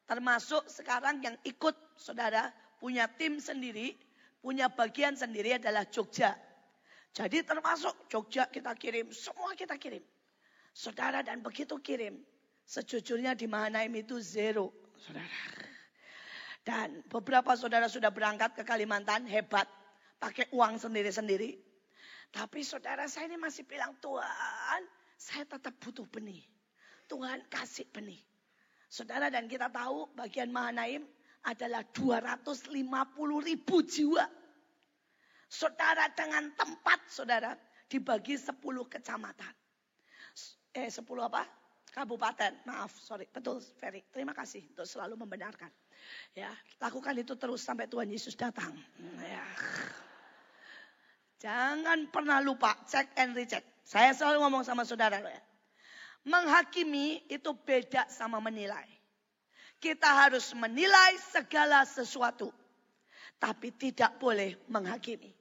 Termasuk 0.07 0.67
sekarang 0.69 1.23
yang 1.23 1.37
ikut 1.47 1.75
saudara 1.95 2.51
punya 2.83 3.07
tim 3.07 3.39
sendiri, 3.39 3.95
punya 4.43 4.67
bagian 4.67 5.15
sendiri 5.15 5.57
adalah 5.57 5.87
Jogja. 5.87 6.35
Jadi 7.13 7.45
termasuk 7.45 8.09
Jogja 8.09 8.49
kita 8.49 8.75
kirim, 8.75 9.13
semua 9.15 9.55
kita 9.55 9.79
kirim. 9.79 10.03
Saudara 10.73 11.21
dan 11.21 11.45
begitu 11.45 11.77
kirim, 11.79 12.19
sejujurnya 12.65 13.37
di 13.37 13.45
Mahanaim 13.45 13.93
itu 14.01 14.17
zero, 14.19 14.73
saudara. 14.97 15.71
Dan 16.63 17.03
beberapa 17.11 17.53
saudara 17.59 17.91
sudah 17.91 18.09
berangkat 18.15 18.55
ke 18.55 18.63
Kalimantan, 18.63 19.27
hebat. 19.27 19.67
Pakai 20.23 20.47
uang 20.55 20.79
sendiri-sendiri. 20.79 21.59
Tapi 22.31 22.63
saudara 22.63 23.11
saya 23.11 23.27
ini 23.27 23.37
masih 23.37 23.67
bilang, 23.67 23.93
Tuhan 23.99 24.87
saya 25.19 25.43
tetap 25.45 25.75
butuh 25.83 26.07
benih. 26.07 26.47
Tuhan 27.11 27.43
kasih 27.51 27.91
benih. 27.91 28.23
Saudara 28.93 29.33
dan 29.33 29.49
kita 29.49 29.73
tahu 29.73 30.13
bagian 30.13 30.53
Mahanaim 30.53 31.09
adalah 31.49 31.81
250 31.97 32.77
ribu 33.41 33.81
jiwa 33.81 34.29
Saudara 35.53 36.09
dengan 36.13 36.49
tempat 36.57 37.01
saudara 37.13 37.53
dibagi 37.85 38.41
10 38.41 38.57
kecamatan. 38.89 39.53
Eh 40.73 40.89
10 40.89 41.05
apa? 41.29 41.45
Kabupaten. 41.93 42.65
Maaf, 42.65 42.97
sorry. 42.97 43.29
Betul, 43.29 43.61
Ferry. 43.61 44.01
Terima 44.09 44.33
kasih 44.33 44.65
untuk 44.73 44.89
selalu 44.89 45.21
membenarkan. 45.21 45.69
Ya, 46.33 46.49
lakukan 46.81 47.13
itu 47.21 47.37
terus 47.37 47.61
sampai 47.61 47.85
Tuhan 47.85 48.09
Yesus 48.09 48.33
datang. 48.33 48.73
Ya. 49.21 49.45
Jangan 51.37 52.09
pernah 52.09 52.41
lupa 52.41 52.73
cek 52.89 53.13
and 53.21 53.37
recheck. 53.37 53.61
Saya 53.85 54.17
selalu 54.17 54.41
ngomong 54.49 54.65
sama 54.65 54.89
saudara 54.89 55.21
lo 55.21 55.29
ya. 55.29 55.43
Menghakimi 56.23 57.27
itu 57.27 57.51
beda 57.51 58.07
sama 58.07 58.39
menilai. 58.39 58.87
Kita 59.83 60.07
harus 60.07 60.55
menilai 60.55 61.19
segala 61.35 61.83
sesuatu. 61.83 62.55
Tapi 63.43 63.75
tidak 63.75 64.23
boleh 64.23 64.55
menghakimi. 64.71 65.35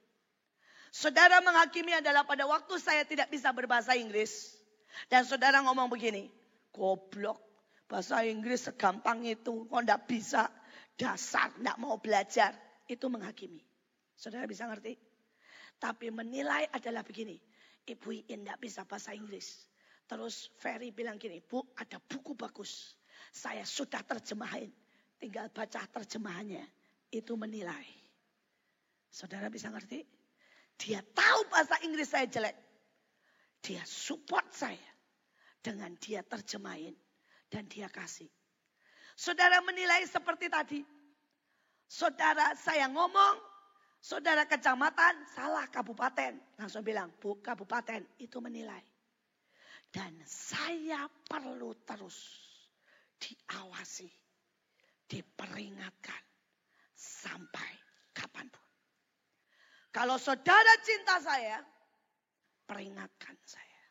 Saudara 0.90 1.38
menghakimi 1.40 1.94
adalah 1.94 2.26
pada 2.26 2.50
waktu 2.50 2.76
saya 2.82 3.06
tidak 3.06 3.30
bisa 3.30 3.54
berbahasa 3.54 3.94
Inggris. 3.94 4.58
Dan 5.08 5.24
saudara 5.24 5.62
ngomong 5.62 5.88
begini, 5.88 6.28
goblok, 6.74 7.40
bahasa 7.86 8.26
Inggris 8.28 8.68
segampang 8.68 9.24
itu, 9.24 9.70
kok 9.70 9.82
enggak 9.86 10.04
bisa, 10.10 10.50
dasar, 10.98 11.54
enggak 11.62 11.78
mau 11.78 11.96
belajar. 12.02 12.58
Itu 12.90 13.08
menghakimi. 13.08 13.62
Saudara 14.18 14.50
bisa 14.50 14.68
ngerti? 14.68 14.98
Tapi 15.78 16.10
menilai 16.10 16.68
adalah 16.74 17.06
begini, 17.06 17.40
Ibu 17.88 18.26
Iin 18.28 18.44
enggak 18.44 18.60
bisa 18.60 18.84
bahasa 18.84 19.16
Inggris. 19.16 19.71
Terus 20.12 20.52
Ferry 20.60 20.92
bilang 20.92 21.16
gini, 21.16 21.40
Bu 21.40 21.64
ada 21.80 21.96
buku 22.04 22.36
bagus. 22.36 23.00
Saya 23.32 23.64
sudah 23.64 24.04
terjemahin. 24.04 24.68
Tinggal 25.16 25.48
baca 25.48 25.88
terjemahannya. 25.88 26.68
Itu 27.08 27.40
menilai. 27.40 27.88
Saudara 29.08 29.48
bisa 29.48 29.72
ngerti? 29.72 30.04
Dia 30.76 31.00
tahu 31.00 31.48
bahasa 31.48 31.80
Inggris 31.88 32.12
saya 32.12 32.28
jelek. 32.28 32.60
Dia 33.64 33.88
support 33.88 34.52
saya. 34.52 34.84
Dengan 35.64 35.96
dia 35.96 36.28
terjemahin. 36.28 36.92
Dan 37.48 37.72
dia 37.72 37.88
kasih. 37.88 38.28
Saudara 39.16 39.64
menilai 39.64 40.04
seperti 40.12 40.52
tadi. 40.52 40.84
Saudara 41.88 42.52
saya 42.60 42.92
ngomong. 42.92 43.40
Saudara 44.04 44.44
kecamatan 44.44 45.24
salah 45.32 45.72
kabupaten. 45.72 46.36
Langsung 46.60 46.84
bilang, 46.84 47.16
bu 47.16 47.40
kabupaten 47.40 48.04
itu 48.20 48.44
menilai. 48.44 48.91
Dan 49.92 50.16
saya 50.24 51.12
perlu 51.28 51.76
terus 51.84 52.40
diawasi. 53.20 54.08
Diperingatkan. 55.12 56.24
Sampai 56.96 57.72
kapan 58.16 58.48
pun. 58.48 58.68
Kalau 59.92 60.16
saudara 60.16 60.80
cinta 60.88 61.20
saya, 61.20 61.60
peringatkan 62.64 63.36
saya. 63.44 63.84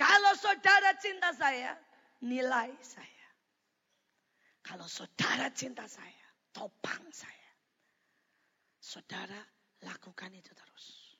Kalau 0.00 0.32
saudara 0.40 0.96
cinta 0.96 1.28
saya, 1.36 1.76
nilai 2.24 2.72
saya. 2.80 3.28
Kalau 4.64 4.88
saudara 4.88 5.52
cinta 5.52 5.84
saya, 5.84 6.24
topang 6.56 7.04
saya. 7.12 7.52
Saudara 8.80 9.44
lakukan 9.84 10.32
itu 10.32 10.56
terus. 10.56 11.16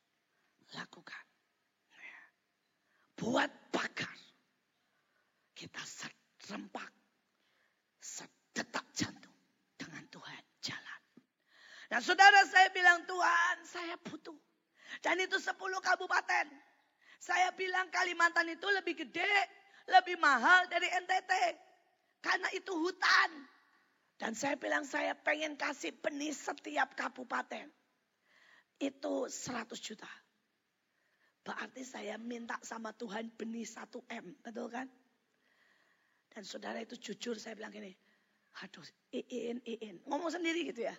Lakukan. 0.73 1.30
Buat 3.21 3.53
bakar. 3.69 4.17
Kita 5.53 5.85
serempak. 5.85 6.89
Sedetak 8.01 8.89
jantung 8.97 9.37
dengan 9.77 10.09
Tuhan 10.09 10.43
jalan. 10.65 11.01
Nah 11.93 12.01
saudara 12.01 12.49
saya 12.49 12.73
bilang 12.73 13.05
Tuhan 13.05 13.57
saya 13.69 14.01
butuh. 14.01 14.41
Dan 15.05 15.21
itu 15.21 15.37
10 15.37 15.53
kabupaten. 15.85 16.47
Saya 17.21 17.53
bilang 17.53 17.93
Kalimantan 17.93 18.49
itu 18.49 18.65
lebih 18.73 18.97
gede, 19.05 19.37
lebih 19.85 20.17
mahal 20.17 20.65
dari 20.73 20.89
NTT. 20.89 21.33
Karena 22.25 22.49
itu 22.57 22.73
hutan. 22.73 23.31
Dan 24.17 24.33
saya 24.33 24.57
bilang 24.57 24.89
saya 24.89 25.13
pengen 25.13 25.61
kasih 25.61 25.93
benih 26.01 26.33
setiap 26.33 26.97
kabupaten. 26.97 27.69
Itu 28.81 29.29
100 29.29 29.77
juta. 29.81 30.09
Berarti 31.51 31.83
saya 31.83 32.15
minta 32.15 32.55
sama 32.63 32.95
Tuhan 32.95 33.35
benih 33.35 33.67
1 33.67 33.91
M. 34.23 34.39
Betul 34.39 34.71
kan? 34.71 34.87
Dan 36.31 36.47
saudara 36.47 36.79
itu 36.79 36.95
jujur 36.95 37.35
saya 37.43 37.59
bilang 37.59 37.75
gini. 37.75 37.91
Aduh, 38.63 38.87
iin, 39.11 39.59
iin. 39.67 39.99
Ngomong 40.07 40.31
sendiri 40.31 40.71
gitu 40.71 40.87
ya. 40.87 40.95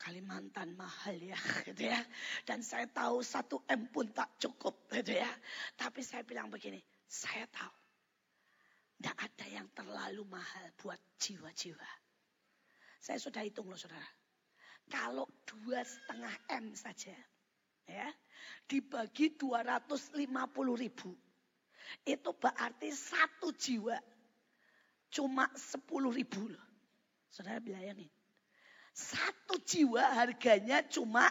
Kalimantan 0.00 0.72
mahal 0.80 1.20
ya, 1.20 1.36
gitu 1.68 1.92
ya. 1.92 2.00
Dan 2.48 2.64
saya 2.64 2.88
tahu 2.88 3.20
satu 3.20 3.60
M 3.68 3.92
pun 3.92 4.08
tak 4.16 4.32
cukup, 4.40 4.88
gitu 4.88 5.12
ya. 5.12 5.28
Tapi 5.76 6.00
saya 6.00 6.24
bilang 6.24 6.48
begini, 6.48 6.80
Saya 7.04 7.44
tahu. 7.52 7.74
Tidak 8.96 9.12
ada 9.12 9.46
yang 9.52 9.68
terlalu 9.76 10.24
mahal 10.24 10.72
buat 10.80 10.96
jiwa-jiwa. 11.20 11.90
Saya 12.96 13.20
sudah 13.20 13.44
hitung 13.44 13.68
loh 13.68 13.76
saudara. 13.76 14.08
Kalau 14.88 15.28
dua 15.44 15.84
setengah 15.84 16.32
M 16.48 16.72
saja. 16.72 17.12
Ya 17.92 18.08
Dibagi 18.72 19.36
250 19.36 20.24
ribu. 20.80 21.12
Itu 22.08 22.32
berarti 22.32 22.88
satu 22.88 23.52
jiwa. 23.52 24.00
Cuma 25.12 25.44
10 25.52 26.08
ribu 26.08 26.48
loh. 26.48 26.66
Saudara 27.28 27.60
bayangin. 27.60 28.08
Satu 28.96 29.60
jiwa 29.60 30.00
harganya 30.16 30.80
cuma 30.88 31.28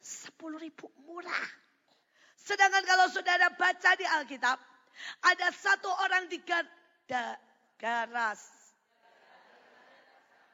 10 0.00 0.64
ribu 0.64 0.88
murah. 1.04 1.48
Sedangkan 2.40 2.84
kalau 2.88 3.06
saudara 3.12 3.52
baca 3.52 3.90
di 4.00 4.06
Alkitab, 4.08 4.56
ada 5.20 5.48
satu 5.52 5.92
orang 6.08 6.24
di 6.32 6.40
Garda, 6.40 7.36
Garas. 7.76 8.40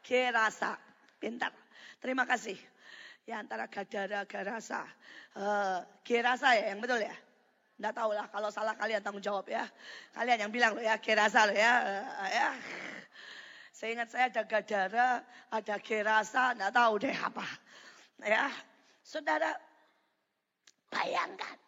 Gerasa. 0.03 0.79
Pintar. 1.19 1.51
Terima 1.99 2.23
kasih. 2.27 2.59
Ya 3.27 3.43
antara 3.43 3.67
Gadara, 3.67 4.23
Garasa. 4.23 4.87
Uh, 5.35 5.83
Gerasa 6.07 6.55
ya 6.55 6.71
yang 6.71 6.79
betul 6.79 7.03
ya? 7.03 7.15
Nggak 7.77 7.95
tahu 7.99 8.11
lah 8.15 8.27
kalau 8.31 8.49
salah 8.55 8.79
kalian 8.79 9.03
tanggung 9.03 9.21
jawab 9.21 9.51
ya. 9.51 9.67
Kalian 10.15 10.47
yang 10.47 10.53
bilang 10.55 10.79
loh 10.79 10.85
ya 10.87 10.95
Gerasa 11.03 11.51
loh 11.51 11.59
ya. 11.59 11.73
Uh, 12.07 12.31
ya. 12.31 12.49
Saya 13.75 13.93
ingat 13.93 14.09
saya 14.09 14.33
ada 14.33 14.43
Gadara, 14.47 15.09
ada 15.53 15.77
Gerasa, 15.83 16.55
nggak 16.55 16.73
tahu 16.73 16.93
deh 17.03 17.13
apa. 17.13 17.45
Ya, 18.25 18.49
saudara, 19.05 19.53
bayangkan, 20.89 21.61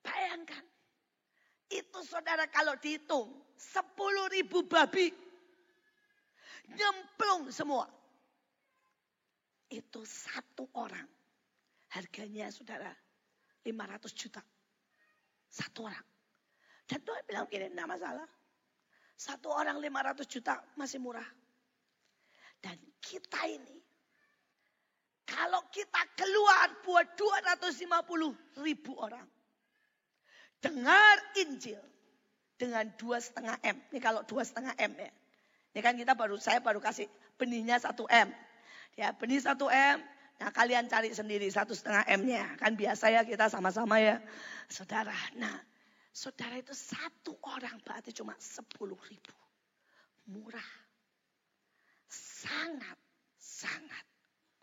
bayangkan, 0.00 0.64
itu 1.68 2.00
saudara 2.08 2.48
kalau 2.48 2.72
dihitung, 2.80 3.28
10 3.60 4.32
ribu 4.32 4.64
babi, 4.64 5.12
nyemplung 6.72 7.52
semua. 7.52 7.84
Itu 9.70 10.02
satu 10.02 10.66
orang, 10.74 11.06
harganya 11.94 12.50
saudara 12.50 12.90
500 13.62 14.10
juta. 14.18 14.42
Satu 15.46 15.86
orang. 15.86 16.06
Dan 16.90 17.06
Tuhan 17.06 17.22
bilang 17.30 17.46
gini, 17.46 17.70
enggak 17.70 17.86
masalah. 17.86 18.26
Satu 19.14 19.54
orang 19.54 19.78
500 19.78 20.26
juta 20.26 20.58
masih 20.74 20.98
murah. 20.98 21.26
Dan 22.58 22.74
kita 22.98 23.46
ini, 23.46 23.78
kalau 25.22 25.62
kita 25.70 26.02
keluar 26.18 26.82
buat 26.82 27.06
250 27.14 28.66
ribu 28.66 28.98
orang. 28.98 29.26
Dengar 30.60 31.16
Injil 31.40 31.80
dengan 32.60 32.84
dua 33.00 33.16
setengah 33.22 33.56
M. 33.64 33.80
Ini 33.88 34.00
kalau 34.02 34.20
dua 34.28 34.44
setengah 34.44 34.76
M 34.76 34.92
ya. 34.92 35.08
Ini 35.72 35.80
kan 35.80 35.94
kita 35.96 36.12
baru, 36.12 36.36
saya 36.36 36.60
baru 36.60 36.82
kasih 36.82 37.08
benihnya 37.40 37.80
satu 37.80 38.04
M. 38.10 38.28
Ya 38.98 39.14
benih 39.14 39.42
satu 39.42 39.70
M, 39.70 40.02
Nah 40.40 40.48
kalian 40.56 40.88
cari 40.88 41.12
sendiri 41.12 41.44
satu 41.52 41.76
setengah 41.76 42.08
M-nya. 42.16 42.56
Kan 42.56 42.72
biasa 42.72 43.12
ya 43.12 43.22
kita 43.28 43.52
sama-sama 43.52 44.00
ya. 44.00 44.24
Saudara. 44.72 45.12
Nah 45.36 45.60
Saudara 46.10 46.58
itu 46.58 46.74
satu 46.74 47.38
orang 47.46 47.78
berarti 47.86 48.10
cuma 48.10 48.34
sepuluh 48.40 48.98
ribu. 49.06 49.36
Murah. 50.26 50.70
Sangat, 52.10 52.98
sangat 53.38 54.06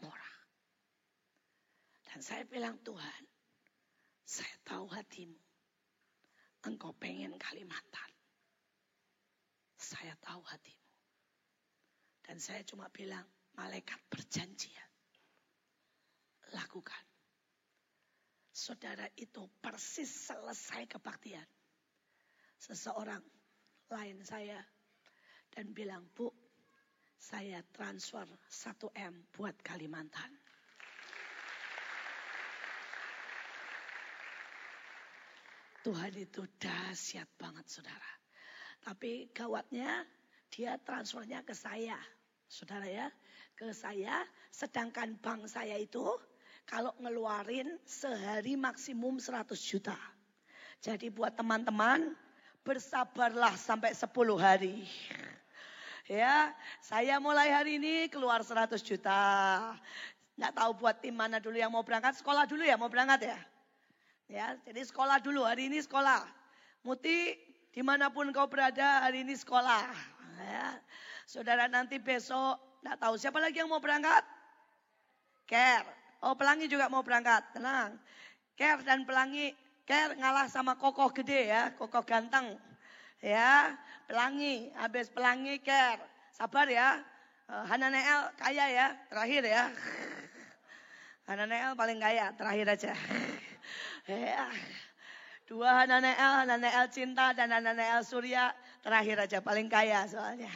murah. 0.04 0.38
Dan 2.04 2.20
saya 2.20 2.44
bilang 2.44 2.76
Tuhan, 2.84 3.24
saya 4.28 4.56
tahu 4.68 4.92
hatimu. 4.92 5.40
Engkau 6.68 6.92
pengen 7.00 7.40
Kalimantan. 7.40 8.12
Saya 9.80 10.20
tahu 10.20 10.44
hatimu. 10.44 10.88
Dan 12.28 12.44
saya 12.44 12.60
cuma 12.68 12.92
bilang, 12.92 13.24
malaikat 13.58 14.00
perjanjian. 14.08 14.90
Lakukan 16.54 17.08
saudara 18.58 19.06
itu 19.14 19.46
persis 19.62 20.10
selesai 20.10 20.90
kebaktian. 20.90 21.46
Seseorang 22.58 23.22
lain 23.94 24.18
saya 24.26 24.58
dan 25.54 25.70
bilang, 25.78 26.10
Bu, 26.18 26.34
saya 27.22 27.62
transfer 27.70 28.26
1M 28.50 29.30
buat 29.30 29.54
Kalimantan. 29.62 30.34
Tuhan 35.86 36.14
itu 36.20 36.44
dahsyat 36.60 37.30
banget 37.40 37.64
saudara. 37.70 38.12
Tapi 38.84 39.32
gawatnya 39.32 40.04
dia 40.52 40.76
transfernya 40.82 41.46
ke 41.46 41.54
saya. 41.54 41.96
Saudara 42.48 42.88
ya, 42.88 43.08
ke 43.56 43.70
saya. 43.76 44.24
Sedangkan 44.52 45.20
bank 45.20 45.52
saya 45.52 45.76
itu 45.78 46.04
kalau 46.68 46.96
ngeluarin 47.00 47.80
sehari 47.84 48.56
maksimum 48.56 49.20
100 49.20 49.56
juta. 49.60 49.96
Jadi 50.84 51.12
buat 51.12 51.36
teman-teman 51.36 52.16
bersabarlah 52.64 53.56
sampai 53.56 53.96
10 53.96 54.12
hari. 54.40 54.84
Ya, 56.08 56.56
saya 56.80 57.20
mulai 57.20 57.52
hari 57.52 57.80
ini 57.80 58.08
keluar 58.08 58.40
100 58.40 58.80
juta. 58.80 59.20
Nggak 60.40 60.54
tahu 60.56 60.72
buat 60.80 60.96
tim 61.04 61.16
mana 61.16 61.44
dulu 61.44 61.60
yang 61.60 61.72
mau 61.72 61.84
berangkat. 61.84 62.16
Sekolah 62.16 62.48
dulu 62.48 62.64
ya 62.64 62.80
mau 62.80 62.88
berangkat 62.88 63.28
ya. 63.28 63.40
Ya, 64.28 64.48
jadi 64.68 64.84
sekolah 64.88 65.24
dulu. 65.24 65.44
Hari 65.44 65.72
ini 65.72 65.80
sekolah. 65.84 66.24
Muti, 66.84 67.36
di 67.72 67.82
mana 67.84 68.12
pun 68.12 68.32
kau 68.32 68.48
berada, 68.48 69.04
hari 69.04 69.24
ini 69.24 69.36
sekolah. 69.36 70.17
Ya. 70.42 70.78
Saudara 71.28 71.66
nanti 71.68 72.00
besok, 72.00 72.56
nggak 72.86 72.98
tahu 73.02 73.16
siapa 73.20 73.42
lagi 73.42 73.60
yang 73.60 73.70
mau 73.70 73.82
berangkat? 73.82 74.24
Care. 75.48 75.88
Oh 76.26 76.34
pelangi 76.34 76.66
juga 76.66 76.90
mau 76.90 77.06
berangkat, 77.06 77.46
tenang. 77.54 77.94
Ker 78.58 78.82
dan 78.82 79.06
pelangi, 79.06 79.54
Ker 79.86 80.18
ngalah 80.18 80.50
sama 80.50 80.74
kokoh 80.74 81.14
gede 81.14 81.54
ya, 81.54 81.72
kokoh 81.78 82.02
ganteng. 82.02 82.58
Ya, 83.22 83.78
pelangi, 84.10 84.74
habis 84.74 85.14
pelangi 85.14 85.62
Ker. 85.62 86.02
Sabar 86.34 86.66
ya, 86.66 87.02
uh, 87.50 87.64
Hananeel 87.70 88.34
kaya 88.38 88.66
ya, 88.70 88.88
terakhir 89.10 89.44
ya. 89.46 89.70
Hananeel 91.30 91.78
paling 91.78 92.02
kaya, 92.02 92.34
terakhir 92.34 92.66
aja. 92.66 92.94
ya. 94.10 94.50
Dua 95.46 95.86
Hananeel, 95.86 96.34
Hananeel 96.44 96.90
cinta 96.90 97.32
dan 97.38 97.54
Hananeel 97.54 98.02
surya, 98.02 98.58
terakhir 98.88 99.20
aja, 99.20 99.44
paling 99.44 99.68
kaya 99.68 100.08
soalnya. 100.08 100.56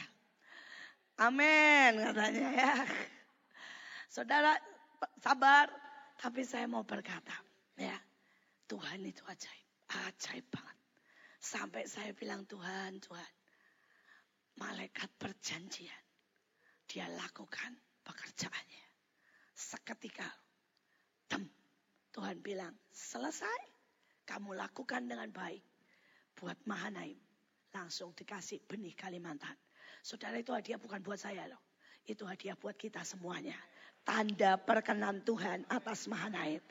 Amin 1.19 1.99
katanya 1.99 2.47
ya. 2.55 2.73
Saudara, 4.07 4.55
sabar. 5.19 5.67
Tapi 6.15 6.45
saya 6.45 6.69
mau 6.69 6.85
berkata, 6.85 7.33
ya 7.81 7.97
Tuhan 8.69 9.01
itu 9.03 9.25
ajaib, 9.25 9.67
ajaib 10.05 10.45
banget. 10.53 10.77
Sampai 11.41 11.89
saya 11.89 12.13
bilang 12.13 12.45
Tuhan, 12.45 13.01
Tuhan, 13.01 13.31
malaikat 14.61 15.09
perjanjian, 15.17 16.03
dia 16.85 17.09
lakukan 17.09 17.73
pekerjaannya. 18.05 18.85
Seketika, 19.57 20.29
tem, 21.25 21.49
Tuhan 22.13 22.37
bilang, 22.45 22.77
selesai, 22.93 23.61
kamu 24.29 24.53
lakukan 24.53 25.09
dengan 25.09 25.33
baik. 25.33 25.65
Buat 26.37 26.61
Mahanaim, 26.69 27.17
langsung 27.71 28.11
dikasih 28.15 28.63
benih 28.67 28.95
Kalimantan. 28.95 29.55
Saudara 30.03 30.37
itu 30.39 30.51
hadiah 30.51 30.79
bukan 30.79 30.99
buat 31.03 31.19
saya 31.19 31.47
loh. 31.47 31.59
Itu 32.05 32.25
hadiah 32.25 32.57
buat 32.57 32.75
kita 32.75 33.05
semuanya 33.05 33.55
tanda 34.05 34.57
perkenan 34.57 35.21
Tuhan 35.25 35.65
atas 35.69 36.09
Mahanaim. 36.09 36.61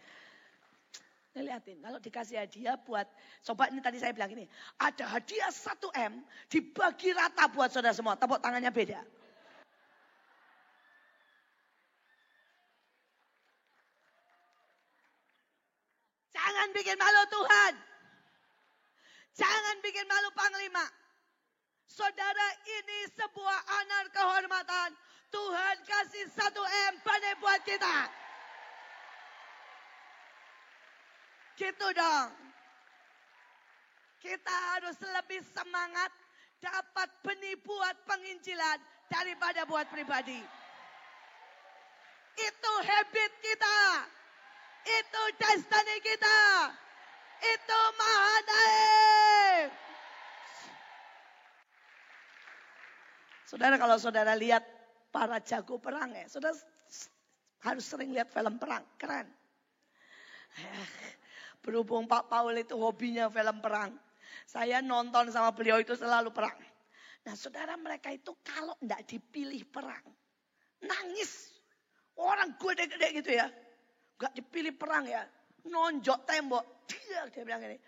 Ini 1.31 1.47
lihatin, 1.47 1.79
kalau 1.79 2.03
dikasih 2.03 2.43
hadiah 2.43 2.75
buat, 2.75 3.07
coba 3.47 3.71
ini 3.71 3.79
tadi 3.79 4.03
saya 4.03 4.11
bilang 4.11 4.35
ini, 4.35 4.51
ada 4.83 5.07
hadiah 5.07 5.47
1M 5.47 6.27
dibagi 6.51 7.15
rata 7.15 7.47
buat 7.55 7.71
saudara 7.71 7.95
semua, 7.95 8.19
tepuk 8.19 8.43
tangannya 8.43 8.67
beda. 8.75 8.99
Jangan 16.35 16.67
bikin 16.75 16.99
malu 16.99 17.23
Tuhan. 17.31 17.90
Jangan 19.41 19.77
bikin 19.81 20.05
malu 20.05 20.31
Panglima. 20.37 20.85
Saudara 21.89 22.49
ini 22.69 23.09
sebuah 23.17 23.61
anar 23.81 24.05
kehormatan 24.13 24.91
Tuhan 25.33 25.77
kasih 25.89 26.27
satu 26.37 26.61
M 26.93 26.95
pandai 27.01 27.35
buat 27.41 27.61
kita. 27.65 27.97
Gitu 31.57 31.89
dong. 31.97 32.31
Kita 34.21 34.57
harus 34.77 35.01
lebih 35.01 35.41
semangat 35.57 36.13
dapat 36.61 37.09
benih 37.25 37.57
buat 37.65 37.97
penginjilan 38.05 38.79
daripada 39.09 39.65
buat 39.65 39.89
pribadi. 39.89 40.41
Itu 42.37 42.73
habit 42.85 43.33
kita. 43.41 43.81
Itu 44.85 45.23
destiny 45.41 45.97
kita. 46.05 46.41
Itu 47.41 47.81
Mahanaim. 47.97 49.69
Saudara 53.49 53.75
kalau 53.81 53.97
saudara 53.99 54.33
lihat 54.39 54.63
para 55.11 55.43
jago 55.43 55.81
perang 55.83 56.15
ya, 56.15 56.31
saudara 56.31 56.55
harus 57.67 57.85
sering 57.85 58.15
lihat 58.15 58.31
film 58.31 58.57
perang, 58.63 58.87
keren. 58.95 59.27
Berhubung 61.65 62.09
Pak 62.09 62.31
Paul 62.31 62.57
itu 62.57 62.79
hobinya 62.79 63.27
film 63.29 63.59
perang. 63.61 63.93
Saya 64.47 64.81
nonton 64.81 65.29
sama 65.35 65.53
beliau 65.53 65.83
itu 65.83 65.93
selalu 65.99 66.31
perang. 66.33 66.57
Nah 67.27 67.35
saudara 67.37 67.77
mereka 67.77 68.09
itu 68.15 68.33
kalau 68.41 68.73
tidak 68.81 69.05
dipilih 69.05 69.67
perang, 69.69 70.05
nangis. 70.81 71.53
Orang 72.17 72.57
gede-gede 72.61 73.09
gitu 73.23 73.31
ya. 73.33 73.49
Gak 74.21 74.37
dipilih 74.37 74.77
perang 74.77 75.09
ya. 75.09 75.25
Nonjok 75.69 76.21
tembok. 76.25 76.65
Dia, 76.89 77.29
dia 77.29 77.43
bilang 77.45 77.63
ini. 77.67 77.79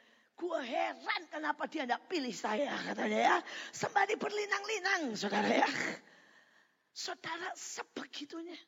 Gue 0.42 0.58
heran 0.64 1.22
kenapa 1.30 1.70
dia 1.70 1.86
tidak 1.86 2.02
pilih 2.10 2.34
saya 2.34 2.74
katanya 2.90 3.20
ya. 3.20 3.36
Sembari 3.70 4.18
berlinang-linang 4.18 5.14
saudara 5.14 5.46
ya. 5.46 5.70
Saudara 6.90 7.54
sebegitunya. 7.54 8.58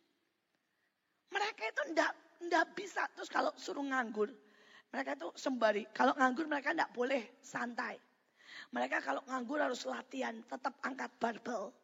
Mereka 1.35 1.63
itu 1.67 1.83
tidak 1.91 2.13
tidak 2.39 2.67
bisa. 2.79 3.03
Terus 3.19 3.27
kalau 3.27 3.51
suruh 3.59 3.83
nganggur. 3.83 4.31
Mereka 4.95 5.19
itu 5.19 5.29
sembari. 5.35 5.83
Kalau 5.91 6.15
nganggur 6.15 6.47
mereka 6.47 6.71
tidak 6.71 6.95
boleh 6.95 7.23
santai. 7.43 7.99
Mereka 8.71 9.03
kalau 9.03 9.27
nganggur 9.27 9.59
harus 9.59 9.83
latihan. 9.83 10.39
Tetap 10.47 10.79
angkat 10.87 11.11
barbel. 11.19 11.75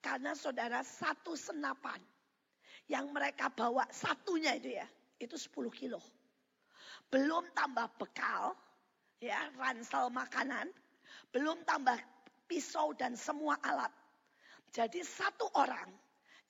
Karena 0.00 0.32
saudara 0.32 0.80
satu 0.80 1.36
senapan. 1.36 2.00
Yang 2.88 3.12
mereka 3.12 3.52
bawa 3.52 3.84
satunya 3.92 4.56
itu 4.56 4.72
ya. 4.72 4.88
Itu 5.20 5.36
10 5.36 5.68
kilo. 5.68 6.00
Belum 7.08 7.44
tambah 7.54 7.88
bekal. 8.00 8.56
Ya 9.22 9.48
ransel 9.56 10.10
makanan. 10.12 10.68
Belum 11.32 11.62
tambah 11.64 11.96
pisau 12.46 12.92
dan 12.94 13.16
semua 13.16 13.58
alat. 13.62 13.90
Jadi 14.74 15.00
satu 15.06 15.46
orang 15.54 15.86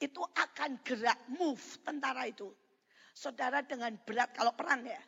itu 0.01 0.21
akan 0.21 0.81
gerak 0.83 1.21
move 1.31 1.63
tentara 1.85 2.27
itu. 2.27 2.51
Saudara 3.15 3.63
dengan 3.63 3.95
berat 4.03 4.35
kalau 4.35 4.51
perang 4.57 4.83
ya 4.83 4.99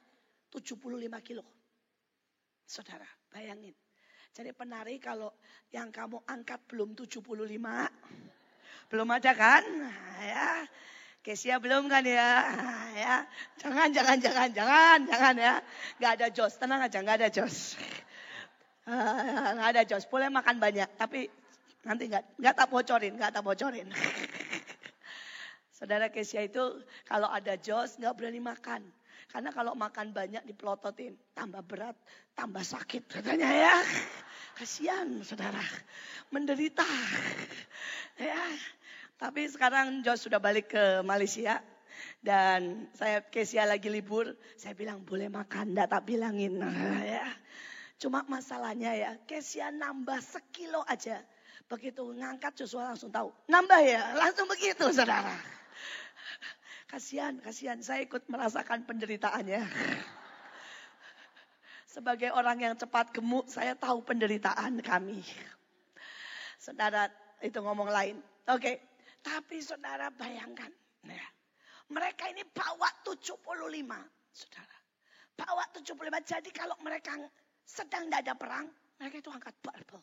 75 0.55 1.26
kilo. 1.26 1.43
Saudara 2.62 3.09
bayangin. 3.32 3.74
Jadi 4.37 4.53
penari 4.53 5.01
kalau 5.01 5.32
yang 5.72 5.89
kamu 5.89 6.20
angkat 6.28 6.61
belum 6.68 6.93
75. 6.93 7.24
Belum 8.87 9.09
ada 9.11 9.32
kan? 9.32 9.64
Nah, 9.64 10.20
ya. 10.22 10.51
Kesia 11.27 11.59
belum 11.59 11.91
kan 11.91 12.07
ya? 12.07 12.31
Ya. 12.97 13.29
Jangan, 13.61 13.93
jangan, 13.93 14.16
jangan, 14.22 14.49
jangan, 14.57 14.99
jangan 15.05 15.35
ya. 15.37 15.55
Gak 16.01 16.12
ada 16.16 16.27
jos, 16.33 16.55
tenang 16.57 16.81
aja, 16.81 17.03
gak 17.03 17.18
ada 17.18 17.29
jos. 17.35 17.57
Uh, 18.87 19.51
gak 19.59 19.68
ada 19.74 19.83
jos, 19.83 20.07
boleh 20.07 20.31
makan 20.31 20.62
banyak, 20.62 20.87
tapi 20.95 21.27
nanti 21.83 22.07
gak, 22.07 22.22
gak 22.39 22.55
tak 22.55 22.70
bocorin, 22.70 23.18
gak 23.18 23.35
tak 23.35 23.43
bocorin. 23.43 23.91
Saudara 25.77 26.07
Kesia 26.07 26.47
itu 26.47 26.62
kalau 27.03 27.27
ada 27.27 27.59
jos 27.59 27.99
nggak 27.99 28.14
berani 28.14 28.39
makan. 28.39 28.87
Karena 29.27 29.51
kalau 29.51 29.74
makan 29.74 30.14
banyak 30.14 30.47
dipelototin, 30.47 31.18
tambah 31.35 31.66
berat, 31.66 31.99
tambah 32.39 32.62
sakit 32.62 33.11
katanya 33.11 33.51
ya. 33.51 33.77
Kasihan 34.55 35.18
saudara, 35.27 35.61
menderita. 36.31 36.87
Ya, 38.16 38.39
tapi 39.16 39.48
sekarang 39.48 40.04
Jos 40.04 40.28
sudah 40.28 40.36
balik 40.36 40.76
ke 40.76 41.00
Malaysia. 41.00 41.64
Dan 42.20 42.92
saya 42.92 43.24
Kesia 43.24 43.64
lagi 43.64 43.88
libur, 43.88 44.36
saya 44.60 44.76
bilang 44.76 45.00
boleh 45.00 45.32
makan, 45.32 45.72
enggak 45.72 45.88
tak 45.88 46.04
bilangin. 46.04 46.60
ya. 47.16 47.24
Cuma 47.96 48.20
masalahnya 48.28 48.92
ya, 48.92 49.16
Kesia 49.24 49.72
nambah 49.72 50.20
sekilo 50.20 50.84
aja. 50.84 51.24
Begitu 51.66 52.04
ngangkat 52.04 52.52
Joshua 52.60 52.92
langsung 52.92 53.08
tahu. 53.08 53.32
Nambah 53.48 53.80
ya, 53.80 54.12
langsung 54.14 54.46
begitu 54.46 54.92
saudara. 54.92 55.32
Kasihan, 56.92 57.34
kasihan. 57.42 57.82
Saya 57.82 58.06
ikut 58.06 58.30
merasakan 58.30 58.86
penderitaannya. 58.86 59.66
Sebagai 61.96 62.30
orang 62.30 62.62
yang 62.62 62.74
cepat 62.78 63.10
gemuk, 63.10 63.50
saya 63.50 63.74
tahu 63.74 64.06
penderitaan 64.06 64.78
kami. 64.84 65.26
Saudara, 66.62 67.10
itu 67.42 67.58
ngomong 67.58 67.90
lain. 67.90 68.22
Oke, 68.46 68.62
okay. 68.62 68.76
Tapi 69.27 69.59
saudara 69.59 70.07
bayangkan. 70.14 70.70
Ya, 71.03 71.27
mereka 71.91 72.31
ini 72.31 72.47
bawa 72.55 72.87
75, 73.03 73.43
saudara. 74.31 74.79
Bawa 75.35 75.66
75, 75.74 76.22
jadi 76.22 76.51
kalau 76.55 76.79
mereka 76.87 77.18
sedang 77.66 78.07
tidak 78.07 78.22
ada 78.22 78.35
perang, 78.39 78.66
mereka 79.03 79.16
itu 79.18 79.31
angkat 79.35 79.55
barbel. 79.59 79.99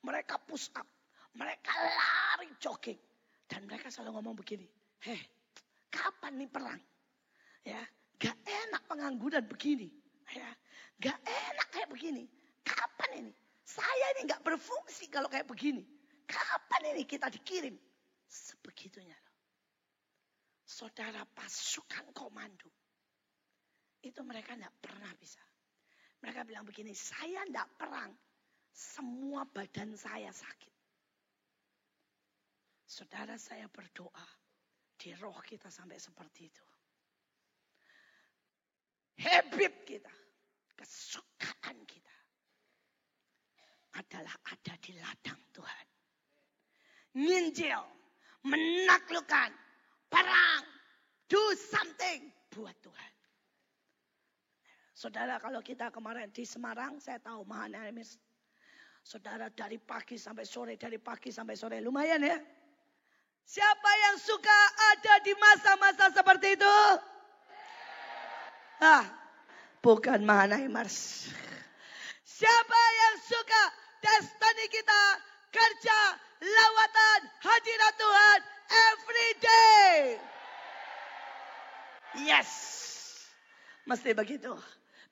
Mereka 0.00 0.40
push 0.48 0.72
up, 0.80 0.88
mereka 1.36 1.72
lari 1.76 2.48
jogging. 2.56 2.98
Dan 3.46 3.68
mereka 3.68 3.92
selalu 3.92 4.18
ngomong 4.18 4.34
begini, 4.42 4.66
heh 5.06 5.22
Kapan 5.96 6.32
nih 6.36 6.50
perang? 6.50 6.80
Ya, 7.64 7.80
gak 8.20 8.36
enak 8.44 8.82
pengangguran 8.86 9.44
begini. 9.48 9.88
Ya, 10.34 10.48
gak 11.00 11.18
enak 11.24 11.68
kayak 11.72 11.88
begini. 11.88 12.28
Kapan 12.66 13.24
ini? 13.24 13.32
Saya 13.64 14.06
ini 14.16 14.28
gak 14.28 14.44
berfungsi 14.44 15.08
kalau 15.08 15.26
kayak 15.32 15.48
begini. 15.48 15.82
Kapan 16.28 16.94
ini 16.94 17.02
kita 17.08 17.32
dikirim? 17.32 17.74
Sebegitunya 18.86 19.18
Saudara 20.66 21.26
pasukan 21.26 22.10
komando. 22.14 22.70
Itu 24.02 24.22
mereka 24.22 24.54
gak 24.54 24.78
pernah 24.78 25.10
bisa. 25.18 25.42
Mereka 26.22 26.46
bilang 26.46 26.66
begini, 26.66 26.94
saya 26.94 27.42
gak 27.50 27.66
perang. 27.78 28.14
Semua 28.70 29.42
badan 29.46 29.94
saya 29.98 30.30
sakit. 30.30 30.74
Saudara 32.86 33.34
saya 33.38 33.66
berdoa 33.70 34.26
di 34.98 35.14
roh 35.18 35.38
kita 35.42 35.66
sampai 35.70 35.98
seperti 35.98 36.50
itu. 36.50 36.66
Habit 39.22 39.74
kita, 39.86 40.14
kesukaan 40.78 41.78
kita 41.86 42.16
adalah 43.98 44.34
ada 44.50 44.74
di 44.82 44.94
ladang 44.98 45.42
Tuhan. 45.54 45.86
Nginjil, 47.16 47.95
menaklukkan, 48.46 49.50
perang, 50.06 50.62
do 51.26 51.42
something 51.58 52.30
buat 52.54 52.74
Tuhan. 52.80 53.12
Saudara 54.96 55.36
kalau 55.36 55.60
kita 55.60 55.92
kemarin 55.92 56.32
di 56.32 56.48
Semarang, 56.48 56.96
saya 57.02 57.20
tahu 57.20 57.44
Mahanamis. 57.44 58.16
Saudara 59.04 59.52
dari 59.52 59.78
pagi 59.78 60.16
sampai 60.16 60.48
sore, 60.48 60.74
dari 60.80 60.96
pagi 60.98 61.28
sampai 61.30 61.54
sore. 61.54 61.78
Lumayan 61.84 62.24
ya. 62.24 62.38
Siapa 63.46 63.90
yang 64.02 64.16
suka 64.18 64.60
ada 64.96 65.14
di 65.22 65.32
masa-masa 65.38 66.10
seperti 66.10 66.58
itu? 66.58 66.78
Ah, 68.82 69.06
bukan 69.78 70.26
Mars. 70.26 71.30
Siapa 72.26 72.82
yang 72.98 73.14
suka 73.22 73.62
destiny 74.02 74.66
kita 74.74 75.02
kerja 75.54 75.98
lawatan 76.46 77.20
hadirat 77.42 77.94
Tuhan 77.98 78.40
every 78.70 79.30
day? 79.42 79.94
Yes. 82.22 82.50
Mesti 83.86 84.14
begitu. 84.14 84.54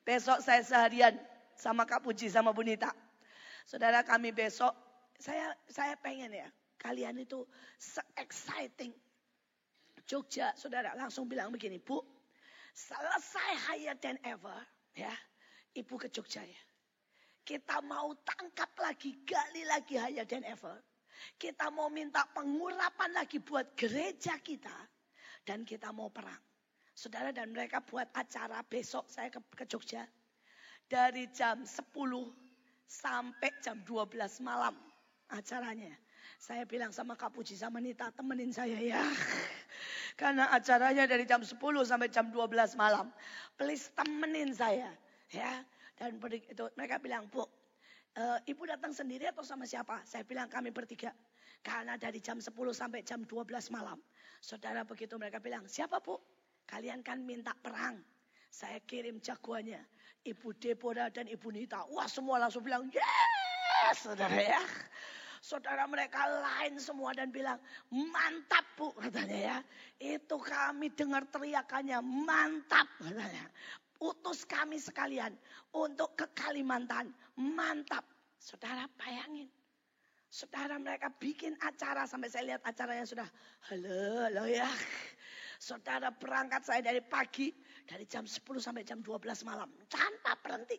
Besok 0.03 0.39
saya 0.43 0.63
seharian 0.63 1.15
sama 1.55 1.83
Kak 1.83 2.03
Puji 2.03 2.27
sama 2.31 2.51
Bunita. 2.55 2.91
Saudara 3.67 4.03
kami 4.05 4.31
besok 4.35 4.71
saya 5.17 5.55
saya 5.71 5.95
pengen 5.97 6.31
ya 6.35 6.47
kalian 6.85 7.17
itu 7.17 7.41
se-exciting. 7.81 8.93
Jogja, 10.05 10.53
saudara 10.53 10.93
langsung 10.93 11.25
bilang 11.25 11.49
begini, 11.49 11.81
Bu, 11.81 11.97
selesai 12.77 13.51
higher 13.65 13.97
than 13.97 14.21
ever, 14.21 14.53
ya, 14.93 15.09
Ibu 15.73 15.97
ke 15.97 16.13
Jogja 16.13 16.45
ya. 16.45 16.61
Kita 17.41 17.81
mau 17.81 18.13
tangkap 18.21 18.69
lagi, 18.77 19.17
gali 19.25 19.65
lagi 19.65 19.97
higher 19.97 20.25
than 20.29 20.45
ever. 20.45 20.77
Kita 21.35 21.73
mau 21.73 21.89
minta 21.89 22.23
pengurapan 22.31 23.11
lagi 23.17 23.41
buat 23.41 23.73
gereja 23.73 24.37
kita. 24.39 24.73
Dan 25.45 25.61
kita 25.65 25.93
mau 25.93 26.09
perang. 26.09 26.41
Saudara 26.95 27.29
dan 27.35 27.51
mereka 27.51 27.83
buat 27.83 28.07
acara 28.15 28.63
besok 28.65 29.05
saya 29.11 29.27
ke, 29.27 29.43
ke 29.53 29.67
Jogja. 29.67 30.07
Dari 30.87 31.27
jam 31.35 31.65
10 31.67 31.91
sampai 32.87 33.51
jam 33.59 33.81
12 33.83 34.15
malam 34.45 34.73
acaranya. 35.29 35.91
Saya 36.41 36.63
bilang 36.67 36.93
sama 36.93 37.17
Kak 37.17 37.33
Puji 37.33 37.57
sama 37.57 37.81
Nita, 37.81 38.09
temenin 38.13 38.53
saya 38.53 38.77
ya. 38.77 39.01
Karena 40.19 40.49
acaranya 40.53 41.03
dari 41.05 41.27
jam 41.27 41.43
10 41.43 41.57
sampai 41.59 42.07
jam 42.09 42.31
12 42.31 42.79
malam. 42.79 43.11
Please 43.59 43.91
temenin 43.93 44.55
saya. 44.55 44.89
Ya. 45.31 45.63
Dan 45.95 46.19
itu 46.19 46.65
mereka 46.75 46.99
bilang, 46.99 47.27
Bu, 47.31 47.47
uh, 48.19 48.39
Ibu 48.43 48.63
datang 48.67 48.91
sendiri 48.95 49.29
atau 49.29 49.43
sama 49.43 49.67
siapa? 49.67 50.01
Saya 50.07 50.23
bilang 50.23 50.47
kami 50.47 50.71
bertiga. 50.71 51.11
Karena 51.65 51.97
dari 51.97 52.21
jam 52.21 52.37
10 52.37 52.51
sampai 52.73 53.01
jam 53.01 53.25
12 53.25 53.73
malam. 53.73 53.97
Saudara 54.37 54.85
begitu 54.85 55.17
mereka 55.17 55.41
bilang, 55.41 55.65
siapa 55.65 55.97
Bu? 55.97 56.21
Kalian 56.69 57.01
kan 57.01 57.21
minta 57.25 57.53
perang. 57.57 57.97
Saya 58.53 58.77
kirim 58.85 59.17
jagoannya. 59.19 59.81
Ibu 60.25 60.57
Deborah 60.57 61.09
dan 61.13 61.29
Ibu 61.29 61.53
Nita. 61.53 61.85
Wah 61.93 62.09
semua 62.09 62.41
langsung 62.41 62.65
bilang, 62.65 62.89
yes 62.89 63.97
saudara 64.01 64.37
ya. 64.37 64.61
Saudara 65.45 65.85
mereka 65.85 66.25
lain 66.25 66.81
semua 66.81 67.13
dan 67.13 67.29
bilang, 67.29 67.61
mantap 67.93 68.65
bu 68.73 68.89
katanya 68.97 69.37
ya. 69.37 69.57
Itu 70.17 70.41
kami 70.41 70.89
dengar 70.97 71.21
teriakannya, 71.29 72.01
mantap 72.01 72.89
katanya. 72.97 73.45
Utus 74.03 74.43
kami 74.43 74.75
sekalian 74.75 75.31
untuk 75.71 76.19
ke 76.19 76.27
Kalimantan, 76.35 77.13
mantap. 77.39 78.03
Saudara 78.35 78.85
bayangin. 78.99 79.47
Saudara 80.27 80.75
mereka 80.75 81.07
bikin 81.15 81.55
acara 81.63 82.03
sampai 82.03 82.27
saya 82.27 82.43
lihat 82.53 82.61
acaranya 82.67 83.07
sudah 83.07 83.29
halo 83.71 84.27
halo 84.27 84.43
ya. 84.51 84.67
Saudara 85.63 86.11
berangkat 86.11 86.67
saya 86.67 86.83
dari 86.83 86.99
pagi 86.99 87.55
dari 87.87 88.03
jam 88.03 88.27
10 88.27 88.43
sampai 88.59 88.83
jam 88.83 88.99
12 88.99 89.47
malam 89.47 89.71
tanpa 89.87 90.35
berhenti. 90.43 90.75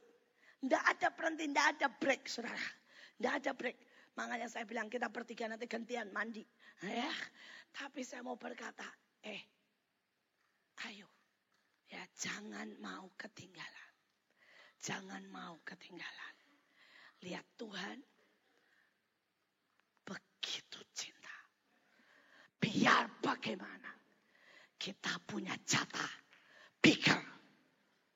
Tidak 0.61 0.83
ada 0.85 1.09
berhenti, 1.09 1.49
tidak 1.49 1.67
ada 1.73 1.87
break 1.89 2.23
saudara. 2.29 2.67
Tidak 3.17 3.33
ada 3.33 3.51
break. 3.57 3.77
Makanya 4.17 4.49
saya 4.53 4.69
bilang 4.69 4.93
kita 4.93 5.09
bertiga 5.09 5.49
nanti 5.49 5.65
gantian 5.65 6.13
mandi. 6.13 6.45
Ya, 6.85 7.09
tapi 7.73 8.05
saya 8.05 8.21
mau 8.21 8.37
berkata, 8.37 8.85
eh, 9.25 9.41
ayo, 10.89 11.09
ya 11.91 12.03
jangan 12.19 12.75
mau 12.83 13.11
ketinggalan. 13.15 13.93
Jangan 14.83 15.23
mau 15.31 15.59
ketinggalan. 15.67 16.35
Lihat 17.27 17.47
Tuhan 17.59 17.99
begitu 20.07 20.79
cinta. 20.95 21.37
Biar 22.61 23.11
bagaimana 23.19 23.91
kita 24.79 25.19
punya 25.27 25.57
jatah 25.67 26.13
bigger. 26.79 27.23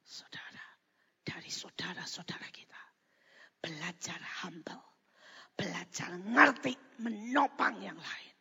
Saudara, 0.04 0.66
dari 1.22 1.50
saudara-saudara 1.50 2.46
kita. 2.54 2.82
Belajar 3.60 4.20
humble. 4.44 4.84
Belajar 5.54 6.16
ngerti 6.16 6.72
menopang 7.02 7.82
yang 7.82 7.98
lain. 7.98 8.36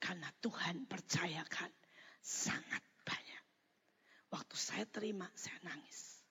Karena 0.00 0.28
Tuhan 0.40 0.88
percayakan 0.88 1.70
sangat. 2.20 2.82
Waktu 4.30 4.56
saya 4.58 4.84
terima, 4.90 5.30
saya 5.38 5.58
nangis. 5.62 6.22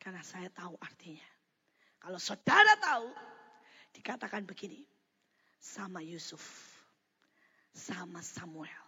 Karena 0.00 0.22
saya 0.24 0.48
tahu 0.48 0.78
artinya. 0.80 1.26
Kalau 2.00 2.20
saudara 2.22 2.78
tahu, 2.78 3.10
dikatakan 3.92 4.46
begini. 4.46 4.84
Sama 5.56 5.98
Yusuf, 5.98 6.44
sama 7.74 8.22
Samuel, 8.22 8.86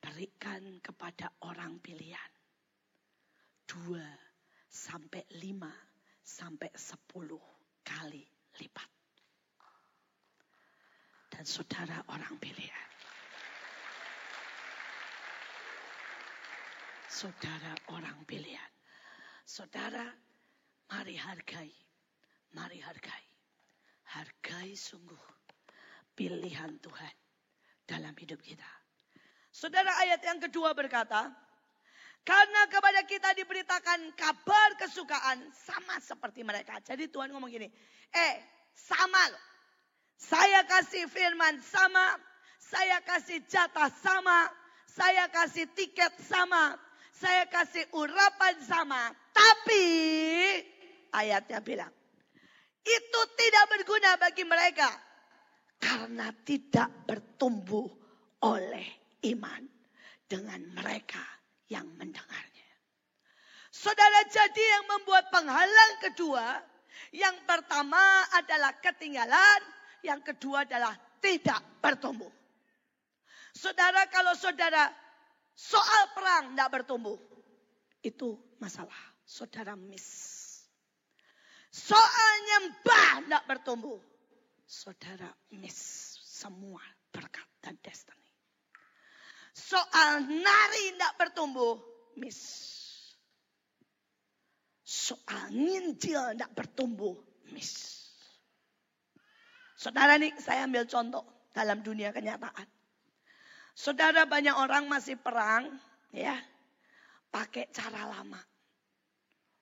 berikan 0.00 0.80
kepada 0.80 1.28
orang 1.44 1.76
pilihan. 1.82 2.32
Dua 3.68 4.06
sampai 4.72 5.28
lima 5.36 5.68
sampai 6.24 6.72
sepuluh 6.72 7.42
kali 7.84 8.24
lipat. 8.56 8.90
Dan 11.28 11.44
saudara 11.44 12.00
orang 12.08 12.40
pilihan. 12.40 12.88
Saudara 17.18 17.74
orang 17.90 18.22
pilihan. 18.30 18.70
Saudara, 19.42 20.06
mari 20.86 21.18
hargai. 21.18 21.66
Mari 22.54 22.78
hargai. 22.78 23.24
Hargai 24.14 24.78
sungguh 24.78 25.18
pilihan 26.14 26.78
Tuhan 26.78 27.14
dalam 27.90 28.14
hidup 28.14 28.38
kita. 28.38 28.70
Saudara 29.50 29.98
ayat 29.98 30.22
yang 30.22 30.38
kedua 30.38 30.70
berkata, 30.78 31.26
karena 32.22 32.62
kepada 32.70 33.02
kita 33.02 33.34
diberitakan 33.34 34.14
kabar 34.14 34.78
kesukaan 34.78 35.42
sama 35.50 35.98
seperti 35.98 36.46
mereka. 36.46 36.78
Jadi 36.86 37.10
Tuhan 37.10 37.34
ngomong 37.34 37.50
gini, 37.50 37.66
eh 38.14 38.34
sama 38.78 39.26
loh. 39.26 39.42
Saya 40.14 40.62
kasih 40.70 41.10
firman 41.10 41.58
sama, 41.66 42.14
saya 42.62 43.02
kasih 43.02 43.42
jatah 43.50 43.90
sama, 43.90 44.54
saya 44.86 45.26
kasih 45.34 45.66
tiket 45.74 46.14
sama, 46.22 46.78
saya 47.18 47.50
kasih 47.50 47.90
urapan 47.90 48.54
sama. 48.62 49.10
Tapi 49.34 49.86
ayatnya 51.10 51.58
bilang, 51.58 51.90
itu 52.86 53.20
tidak 53.34 53.64
berguna 53.74 54.10
bagi 54.16 54.44
mereka 54.46 54.88
karena 55.82 56.30
tidak 56.46 56.90
bertumbuh 57.06 57.86
oleh 58.46 59.18
iman 59.34 59.62
dengan 60.26 60.62
mereka 60.74 61.22
yang 61.66 61.86
mendengarnya. 61.98 62.70
Saudara 63.68 64.26
jadi 64.26 64.64
yang 64.78 64.84
membuat 64.90 65.30
penghalang 65.30 65.94
kedua, 66.02 66.46
yang 67.14 67.34
pertama 67.46 68.26
adalah 68.34 68.74
ketinggalan, 68.82 69.60
yang 70.02 70.18
kedua 70.22 70.66
adalah 70.66 70.94
tidak 71.22 71.62
bertumbuh. 71.78 72.30
Saudara 73.54 74.06
kalau 74.10 74.34
saudara 74.38 74.90
soal 75.58 76.02
perang 76.14 76.54
tidak 76.54 76.70
bertumbuh, 76.70 77.18
itu 78.06 78.38
masalah. 78.62 78.94
Saudara 79.26 79.74
miss. 79.74 80.06
Soal 81.68 82.32
nyembah 82.48 83.26
tidak 83.26 83.44
bertumbuh, 83.44 84.00
saudara 84.64 85.28
miss 85.52 86.16
semua 86.22 86.80
berkat 87.12 87.44
dan 87.60 87.76
destiny. 87.82 88.30
Soal 89.52 90.22
nari 90.24 90.94
tidak 90.94 91.12
bertumbuh, 91.18 91.82
miss. 92.16 92.40
Soal 94.86 95.52
nginjil 95.52 96.38
tidak 96.38 96.54
bertumbuh, 96.54 97.18
miss. 97.52 97.98
Saudara 99.76 100.16
nih, 100.16 100.32
saya 100.40 100.64
ambil 100.64 100.88
contoh 100.88 101.26
dalam 101.52 101.84
dunia 101.84 102.14
kenyataan. 102.14 102.77
Saudara 103.78 104.26
banyak 104.26 104.58
orang 104.58 104.90
masih 104.90 105.14
perang, 105.14 105.70
ya, 106.10 106.34
pakai 107.30 107.70
cara 107.70 108.10
lama. 108.10 108.42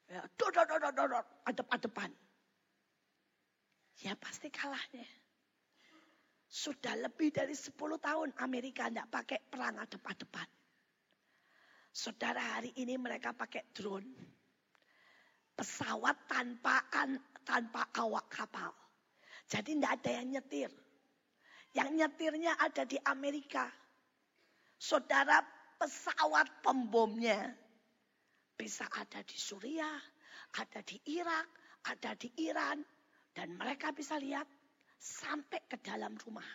Ya, 0.09 0.25
dodot, 0.41 0.65
dodot, 0.65 0.95
dodot, 0.97 1.27
adep-adepan. 1.45 2.09
Ya 4.01 4.17
pasti 4.17 4.49
kalahnya. 4.49 5.05
Sudah 6.49 6.97
lebih 6.97 7.29
dari 7.29 7.53
10 7.53 7.77
tahun 7.77 8.33
Amerika 8.41 8.89
tidak 8.89 9.13
pakai 9.13 9.39
perang 9.53 9.85
adep-adepan. 9.85 10.49
Saudara 11.93 12.41
hari 12.57 12.73
ini 12.81 12.97
mereka 12.97 13.37
pakai 13.37 13.69
drone. 13.77 14.17
Pesawat 15.53 16.25
tanpa 16.25 16.89
tanpa 17.45 17.85
awak 18.01 18.33
kapal. 18.33 18.73
Jadi 19.45 19.77
tidak 19.77 20.01
ada 20.01 20.11
yang 20.17 20.29
nyetir. 20.41 20.73
Yang 21.77 21.91
nyetirnya 22.01 22.53
ada 22.57 22.89
di 22.89 22.97
Amerika. 23.05 23.69
Saudara 24.77 25.41
pesawat 25.81 26.61
pembomnya 26.61 27.53
bisa 28.57 28.89
ada 28.93 29.21
di 29.25 29.37
Suriah, 29.37 30.01
ada 30.57 30.81
di 30.85 31.01
Irak, 31.13 31.49
ada 31.89 32.13
di 32.17 32.29
Iran. 32.45 32.81
Dan 33.37 33.57
mereka 33.61 33.93
bisa 33.93 34.17
lihat 34.17 34.49
sampai 34.97 35.61
ke 35.69 35.77
dalam 35.85 36.17
rumah. 36.17 36.49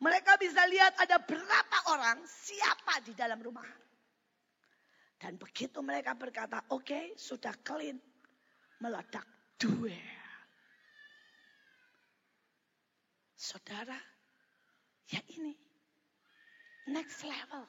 Mereka 0.00 0.40
bisa 0.40 0.66
lihat 0.66 0.96
ada 0.98 1.22
berapa 1.22 1.78
orang, 1.94 2.24
siapa 2.26 2.98
di 3.04 3.14
dalam 3.14 3.38
rumah. 3.38 3.68
Dan 5.20 5.36
begitu 5.36 5.84
mereka 5.84 6.16
berkata, 6.16 6.64
oke 6.72 6.82
okay, 6.82 7.04
sudah 7.14 7.52
clean. 7.60 8.00
Meledak 8.80 9.28
dua. 9.60 10.00
Saudara, 13.36 14.00
ya 15.12 15.20
ini. 15.36 15.69
Next 16.88 17.20
level. 17.26 17.68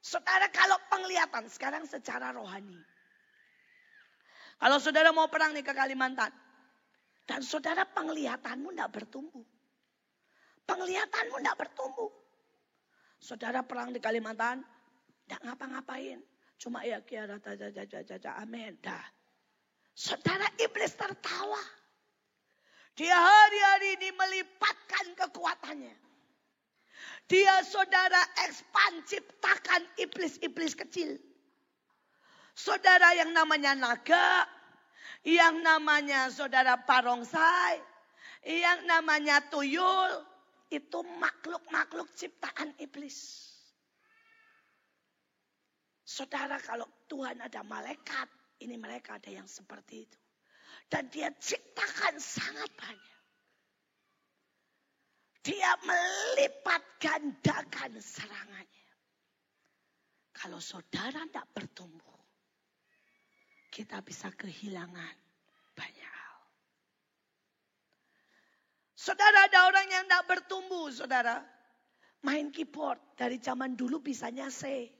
Saudara 0.00 0.48
kalau 0.48 0.80
penglihatan 0.88 1.46
sekarang 1.52 1.84
secara 1.84 2.32
rohani. 2.32 2.80
Kalau 4.60 4.76
saudara 4.80 5.12
mau 5.12 5.28
perang 5.28 5.52
nih 5.52 5.64
ke 5.64 5.72
Kalimantan. 5.76 6.32
Dan 7.28 7.46
saudara 7.46 7.86
penglihatanmu 7.86 8.74
tidak 8.74 8.90
bertumbuh. 8.90 9.46
Penglihatanmu 10.66 11.36
tidak 11.38 11.56
bertumbuh. 11.62 12.10
Saudara 13.20 13.62
perang 13.62 13.94
di 13.94 14.00
Kalimantan, 14.02 14.64
tidak 15.28 15.40
ngapa-ngapain. 15.46 16.18
Cuma 16.58 16.82
ya 16.84 17.00
kiara 17.06 17.38
jaja 17.38 17.70
jaja 17.70 18.02
jaja 18.02 18.30
amin. 18.40 18.74
Dah. 18.82 19.04
Saudara 19.94 20.48
iblis 20.58 20.92
tertawa. 20.96 21.60
Dia 22.98 23.14
hari-hari 23.16 23.96
ini 24.00 24.08
melipatkan 24.12 25.06
kekuatannya. 25.16 26.09
Dia 27.30 27.62
saudara 27.62 28.18
ekspan 28.48 29.06
ciptakan 29.06 29.82
iblis-iblis 30.00 30.74
kecil. 30.74 31.14
Saudara 32.58 33.14
yang 33.14 33.30
namanya 33.30 33.78
naga, 33.78 34.44
yang 35.22 35.62
namanya 35.62 36.28
saudara 36.34 36.74
parongsai, 36.82 37.78
yang 38.44 38.84
namanya 38.84 39.40
tuyul, 39.46 40.26
itu 40.70 40.98
makhluk-makhluk 41.18 42.10
ciptaan 42.14 42.74
iblis. 42.78 43.50
Saudara 46.06 46.58
kalau 46.58 46.86
Tuhan 47.06 47.38
ada 47.38 47.62
malaikat. 47.62 48.26
Ini 48.60 48.76
mereka 48.76 49.16
ada 49.16 49.30
yang 49.32 49.48
seperti 49.48 50.04
itu. 50.04 50.18
Dan 50.90 51.08
dia 51.08 51.32
ciptakan 51.32 52.20
sangat 52.20 52.68
banyak. 52.76 53.09
Dia 55.40 55.72
melipat 55.80 56.82
gandakan 57.00 57.96
serangannya. 57.96 58.88
Kalau 60.36 60.60
saudara 60.60 61.24
tidak 61.24 61.48
bertumbuh, 61.56 62.20
kita 63.72 64.04
bisa 64.04 64.28
kehilangan 64.36 65.16
banyak 65.72 66.12
hal. 66.12 66.38
Saudara 68.96 69.48
ada 69.48 69.68
orang 69.68 69.88
yang 69.88 70.04
tidak 70.04 70.24
bertumbuh, 70.28 70.92
saudara. 70.92 71.40
Main 72.20 72.52
keyboard 72.52 73.00
dari 73.16 73.40
zaman 73.40 73.72
dulu 73.72 74.04
bisanya 74.04 74.52
C. 74.52 74.92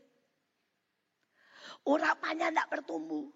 Urapannya 1.85 2.49
tidak 2.49 2.81
bertumbuh. 2.81 3.29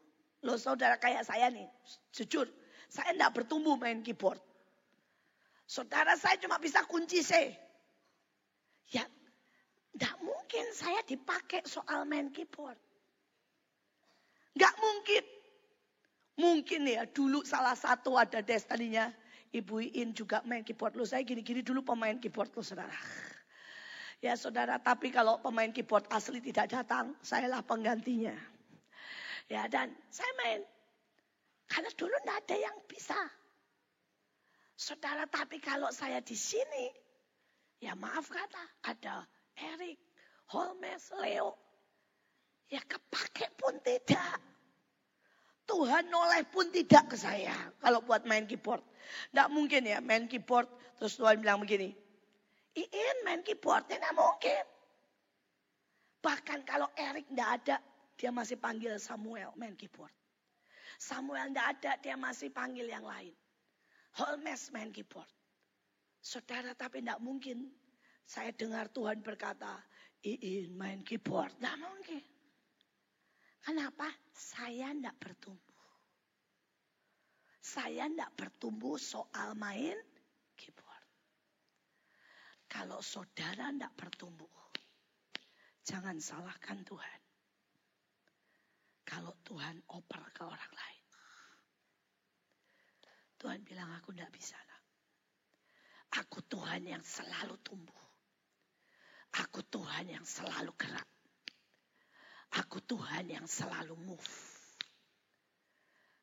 Loh 0.44 0.56
saudara 0.56 0.96
kayak 0.96 1.28
saya 1.28 1.52
nih, 1.52 1.68
jujur. 2.16 2.48
Saya 2.88 3.12
tidak 3.12 3.32
bertumbuh 3.44 3.76
main 3.76 4.00
keyboard. 4.00 4.40
Saudara 5.64 6.12
saya 6.14 6.36
cuma 6.36 6.60
bisa 6.60 6.84
kunci 6.84 7.24
C. 7.24 7.56
Ya, 8.92 9.04
tidak 9.96 10.14
mungkin 10.20 10.64
saya 10.76 11.00
dipakai 11.08 11.64
soal 11.64 12.04
main 12.04 12.28
keyboard. 12.28 12.76
Gak 14.54 14.74
mungkin. 14.78 15.24
Mungkin 16.34 16.82
ya 16.90 17.06
dulu 17.06 17.46
salah 17.46 17.78
satu 17.78 18.18
ada 18.18 18.42
destininya. 18.42 19.10
Ibu 19.54 19.86
Iin 19.86 20.10
juga 20.12 20.42
main 20.42 20.66
keyboard. 20.66 20.98
Loh 20.98 21.06
saya 21.06 21.22
gini-gini 21.22 21.62
dulu 21.62 21.86
pemain 21.86 22.18
keyboard 22.18 22.50
loh 22.58 22.66
saudara. 22.66 22.98
Ya 24.18 24.34
saudara, 24.34 24.82
tapi 24.82 25.14
kalau 25.14 25.38
pemain 25.38 25.70
keyboard 25.70 26.10
asli 26.10 26.42
tidak 26.42 26.74
datang, 26.74 27.14
sayalah 27.22 27.62
penggantinya. 27.62 28.34
Ya 29.46 29.68
dan 29.70 29.94
saya 30.10 30.32
main. 30.42 30.60
Karena 31.70 31.90
dulu 31.94 32.14
tidak 32.24 32.36
ada 32.42 32.56
yang 32.56 32.76
bisa. 32.90 33.20
Saudara, 34.74 35.22
tapi 35.30 35.62
kalau 35.62 35.88
saya 35.94 36.18
di 36.18 36.34
sini, 36.34 36.90
ya 37.78 37.94
maaf 37.94 38.26
kata, 38.26 38.64
ada 38.90 39.22
Erik, 39.54 39.98
Holmes, 40.50 41.14
Leo. 41.22 41.54
Ya 42.66 42.82
kepake 42.82 43.54
pun 43.54 43.78
tidak. 43.86 44.42
Tuhan 45.64 46.12
noleh 46.12 46.44
pun 46.50 46.68
tidak 46.68 47.14
ke 47.14 47.16
saya 47.16 47.54
kalau 47.80 48.04
buat 48.04 48.26
main 48.28 48.44
keyboard. 48.44 48.84
Tidak 49.32 49.48
mungkin 49.48 49.88
ya 49.88 50.02
main 50.02 50.28
keyboard 50.28 50.68
terus 51.00 51.16
Tuhan 51.16 51.40
bilang 51.40 51.62
begini. 51.64 51.94
Iin 52.74 53.16
main 53.22 53.40
keyboard, 53.46 53.86
tidak 53.86 54.12
mungkin. 54.12 54.64
Bahkan 56.20 56.66
kalau 56.66 56.90
Erik 56.98 57.30
tidak 57.30 57.50
ada, 57.62 57.76
dia 58.18 58.30
masih 58.34 58.58
panggil 58.58 58.98
Samuel 58.98 59.54
main 59.54 59.78
keyboard. 59.78 60.12
Samuel 60.98 61.52
tidak 61.52 61.66
ada, 61.78 61.92
dia 62.02 62.16
masih 62.18 62.50
panggil 62.50 62.90
yang 62.90 63.06
lain. 63.06 63.32
Holmes 64.14 64.70
main 64.70 64.94
keyboard. 64.94 65.28
Saudara, 66.22 66.72
tapi 66.74 67.02
tidak 67.02 67.20
mungkin. 67.20 67.68
Saya 68.24 68.54
dengar 68.54 68.88
Tuhan 68.94 69.20
berkata, 69.20 69.82
Iin 70.24 70.72
main 70.78 71.04
keyboard. 71.04 71.52
Tidak 71.58 71.76
mungkin. 71.82 72.24
Kenapa? 73.60 74.08
Saya 74.32 74.94
tidak 74.94 75.16
bertumbuh. 75.20 75.82
Saya 77.60 78.08
tidak 78.08 78.30
bertumbuh 78.38 78.96
soal 78.96 79.52
main 79.58 79.98
kalau 82.74 82.98
saudara 82.98 83.70
tidak 83.70 83.94
bertumbuh, 83.94 84.50
jangan 85.86 86.18
salahkan 86.18 86.82
Tuhan. 86.82 87.20
Kalau 89.06 89.30
Tuhan 89.46 89.78
oper 89.94 90.24
ke 90.34 90.42
orang 90.42 90.74
lain. 90.74 90.93
Tuhan 93.44 93.60
bilang 93.60 93.92
aku 93.92 94.16
tidak 94.16 94.32
bisa. 94.32 94.56
Nak. 94.56 94.82
Aku 96.24 96.40
Tuhan 96.48 96.88
yang 96.88 97.04
selalu 97.04 97.60
tumbuh. 97.60 98.04
Aku 99.36 99.60
Tuhan 99.68 100.08
yang 100.08 100.24
selalu 100.24 100.72
gerak. 100.80 101.04
Aku 102.56 102.80
Tuhan 102.88 103.28
yang 103.28 103.44
selalu 103.44 104.00
move. 104.00 104.32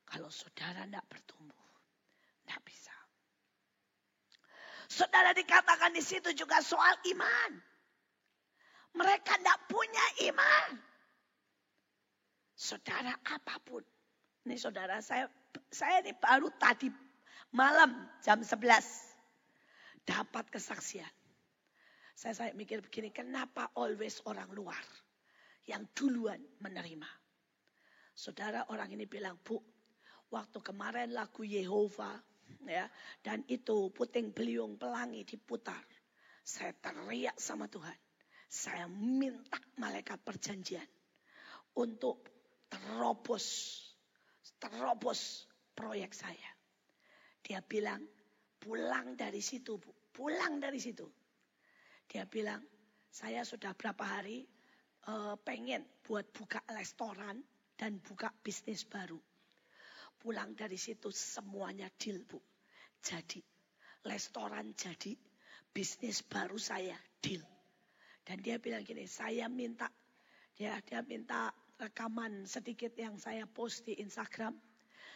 Kalau 0.10 0.34
saudara 0.34 0.82
tidak 0.90 1.06
bertumbuh, 1.14 1.70
tidak 2.42 2.62
bisa. 2.66 2.96
Saudara 4.90 5.38
dikatakan 5.38 5.94
di 5.94 6.02
situ 6.02 6.34
juga 6.34 6.58
soal 6.66 6.98
iman. 7.06 7.52
Mereka 8.98 9.38
tidak 9.38 9.70
punya 9.70 10.06
iman. 10.34 10.74
Saudara 12.58 13.14
apa 13.14 13.62
pun. 13.62 13.86
Ini 14.42 14.58
saudara 14.58 14.98
saya 15.06 15.30
saya 15.70 16.02
ini 16.02 16.18
baru 16.18 16.50
tadi 16.58 17.11
malam 17.52 17.92
jam 18.24 18.40
11 18.44 18.58
dapat 20.08 20.46
kesaksian. 20.52 21.12
Saya 22.16 22.34
saya 22.38 22.52
mikir 22.54 22.84
begini, 22.86 23.10
kenapa 23.10 23.72
always 23.78 24.22
orang 24.30 24.52
luar 24.54 24.82
yang 25.66 25.88
duluan 25.96 26.38
menerima? 26.62 27.08
Saudara 28.14 28.68
orang 28.70 28.94
ini 28.94 29.10
bilang, 29.10 29.40
Bu, 29.42 29.58
waktu 30.32 30.60
kemarin 30.64 31.12
lagu 31.12 31.44
Yehova 31.44 32.16
ya 32.68 32.88
dan 33.24 33.44
itu 33.48 33.92
puting 33.92 34.32
beliung 34.32 34.80
pelangi 34.80 35.24
diputar 35.28 35.84
saya 36.44 36.76
teriak 36.76 37.36
sama 37.40 37.68
Tuhan 37.68 37.96
saya 38.52 38.88
minta 38.92 39.60
malaikat 39.80 40.20
perjanjian 40.24 40.88
untuk 41.80 42.28
terobos 42.68 43.48
terobos 44.60 45.48
proyek 45.76 46.12
saya 46.12 46.51
dia 47.42 47.60
bilang 47.66 48.06
pulang 48.62 49.18
dari 49.18 49.42
situ 49.42 49.78
bu 49.82 49.92
pulang 50.14 50.62
dari 50.62 50.78
situ 50.78 51.06
dia 52.08 52.26
bilang 52.30 52.62
saya 53.12 53.44
sudah 53.44 53.76
berapa 53.76 54.04
hari 54.06 54.46
uh, 55.10 55.36
pengen 55.42 55.84
buat 56.06 56.30
buka 56.32 56.62
restoran 56.72 57.42
dan 57.76 57.98
buka 58.00 58.30
bisnis 58.46 58.86
baru 58.86 59.20
pulang 60.22 60.54
dari 60.54 60.78
situ 60.78 61.10
semuanya 61.10 61.90
deal 61.98 62.22
bu. 62.30 62.38
Jadi 63.02 63.42
restoran 64.06 64.78
jadi 64.78 65.18
bisnis 65.74 66.22
baru 66.22 66.62
saya 66.62 66.94
deal. 67.18 67.42
Dan 68.22 68.46
dia 68.46 68.62
bilang 68.62 68.86
gini, 68.86 69.10
saya 69.10 69.50
minta 69.50 69.90
ya 70.62 70.78
dia 70.86 71.02
minta 71.02 71.50
rekaman 71.82 72.46
sedikit 72.46 72.94
yang 72.94 73.18
saya 73.18 73.50
post 73.50 73.90
di 73.90 73.98
Instagram 73.98 74.54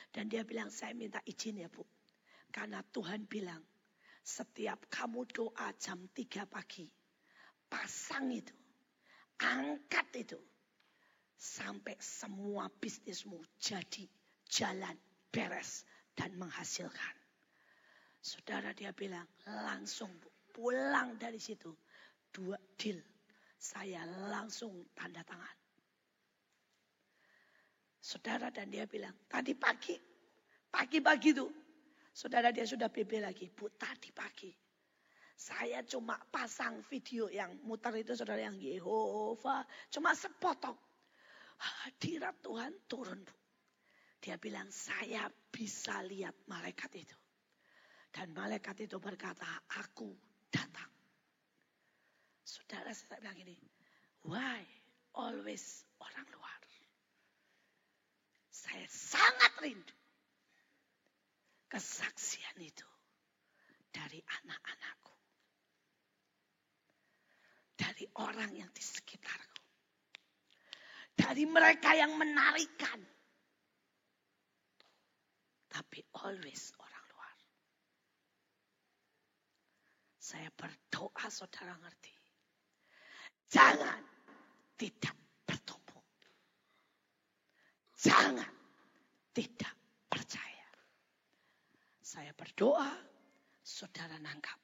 dan 0.09 0.25
dia 0.25 0.41
bilang 0.41 0.73
saya 0.73 0.97
minta 0.97 1.21
izin 1.21 1.61
ya 1.61 1.69
Bu. 1.69 1.85
Karena 2.55 2.79
Tuhan 2.87 3.27
bilang 3.27 3.59
setiap 4.23 4.87
kamu 4.87 5.27
doa 5.27 5.75
jam 5.75 6.07
3 6.15 6.47
pagi 6.47 6.87
pasang 7.67 8.31
itu 8.31 8.55
angkat 9.43 10.07
itu 10.23 10.39
sampai 11.35 11.99
semua 11.99 12.71
bisnismu 12.79 13.43
jadi 13.59 14.07
jalan 14.47 14.95
beres 15.27 15.83
dan 16.15 16.31
menghasilkan. 16.39 17.15
Saudara 18.23 18.71
dia 18.71 18.95
bilang 18.95 19.27
langsung 19.43 20.09
pulang 20.55 21.19
dari 21.19 21.37
situ 21.43 21.75
dua 22.31 22.55
deal 22.79 23.03
saya 23.59 24.07
langsung 24.31 24.87
tanda 24.95 25.19
tangan. 25.27 25.57
Saudara 27.99 28.47
dan 28.47 28.71
dia 28.71 28.87
bilang 28.87 29.13
tadi 29.27 29.51
pagi 29.51 29.99
pagi-pagi 30.71 31.29
itu 31.35 31.64
saudara 32.15 32.55
dia 32.55 32.63
sudah 32.63 32.87
BB 32.87 33.19
lagi 33.19 33.51
bu 33.51 33.67
tadi 33.75 34.15
pagi 34.15 34.55
saya 35.35 35.83
cuma 35.83 36.15
pasang 36.31 36.79
video 36.87 37.27
yang 37.27 37.59
muter 37.67 37.91
itu 37.99 38.15
saudara 38.15 38.39
yang 38.47 38.55
Yehova 38.55 39.67
cuma 39.91 40.15
sepotong 40.15 40.79
hadirat 41.59 42.39
Tuhan 42.39 42.71
turun 42.87 43.19
bu 43.19 43.35
dia 44.25 44.41
bilang, 44.41 44.65
saya 44.73 45.29
bisa 45.53 46.01
lihat 46.01 46.33
malaikat 46.49 46.89
itu. 46.97 47.13
Dan 48.09 48.33
malaikat 48.33 48.89
itu 48.89 48.97
berkata, 48.97 49.45
aku 49.77 50.17
datang. 50.49 50.89
Saudara 52.41 52.89
saya 52.89 53.21
bilang 53.21 53.37
ini, 53.45 53.53
why 54.25 54.65
always 55.13 55.85
orang 56.01 56.25
luar? 56.33 56.57
Saya 58.49 58.89
sangat 58.89 59.53
rindu 59.61 59.93
kesaksian 61.75 62.55
itu 62.63 62.87
dari 63.91 64.23
anak-anakku. 64.23 65.15
Dari 67.75 68.07
orang 68.15 68.55
yang 68.55 68.71
di 68.71 68.79
sekitarku. 68.79 69.63
Dari 71.19 71.43
mereka 71.43 71.91
yang 71.91 72.15
menarikan 72.15 73.03
tapi 75.75 75.99
always 76.23 76.71
orang 76.79 77.03
luar. 77.11 77.35
Saya 80.15 80.47
berdoa 80.55 81.27
saudara 81.27 81.75
ngerti. 81.75 82.15
Jangan 83.51 83.99
tidak 84.79 85.15
bertumbuh. 85.43 85.99
jangan 87.99 88.47
tidak. 89.35 89.84
Saya 92.15 92.31
berdoa, 92.31 92.95
saudara 93.59 94.15
nangkap. 94.23 94.55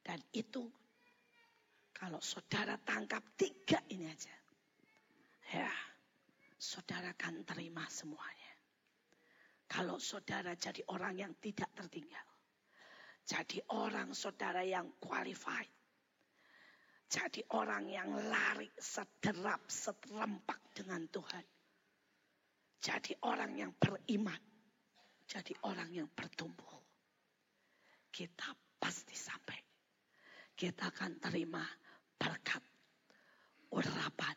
Dan 0.00 0.16
itu 0.32 0.64
kalau 1.92 2.16
saudara 2.24 2.80
tangkap 2.80 3.20
tiga 3.36 3.76
ini 3.92 4.08
aja. 4.08 4.32
Ya, 5.52 5.68
saudara 6.56 7.12
akan 7.12 7.44
terima 7.44 7.84
semuanya. 7.92 8.56
Kalau 9.68 10.00
saudara 10.00 10.56
jadi 10.56 10.80
orang 10.88 11.20
yang 11.20 11.32
tidak 11.44 11.68
tertinggal. 11.76 12.24
Jadi 13.20 13.60
orang 13.76 14.16
saudara 14.16 14.64
yang 14.64 14.96
qualified. 14.96 15.68
Jadi 17.04 17.44
orang 17.52 17.84
yang 17.84 18.16
lari 18.16 18.72
sederap, 18.80 19.68
seterempak 19.68 20.72
dengan 20.72 21.04
Tuhan. 21.12 21.44
Jadi 22.80 23.12
orang 23.28 23.60
yang 23.60 23.76
beriman. 23.76 24.51
Jadi 25.32 25.56
orang 25.64 25.88
yang 25.96 26.08
bertumbuh. 26.12 26.76
Kita 28.12 28.52
pasti 28.76 29.16
sampai. 29.16 29.56
Kita 30.52 30.92
akan 30.92 31.16
terima 31.16 31.64
berkat, 32.20 32.60
urapan, 33.72 34.36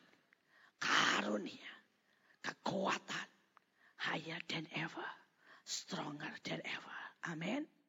karunia, 0.79 1.75
kekuatan 2.39 3.27
higher 3.99 4.39
than 4.47 4.63
ever, 4.71 5.09
stronger 5.67 6.31
than 6.47 6.63
ever. 6.63 6.97
Amin. 7.27 7.67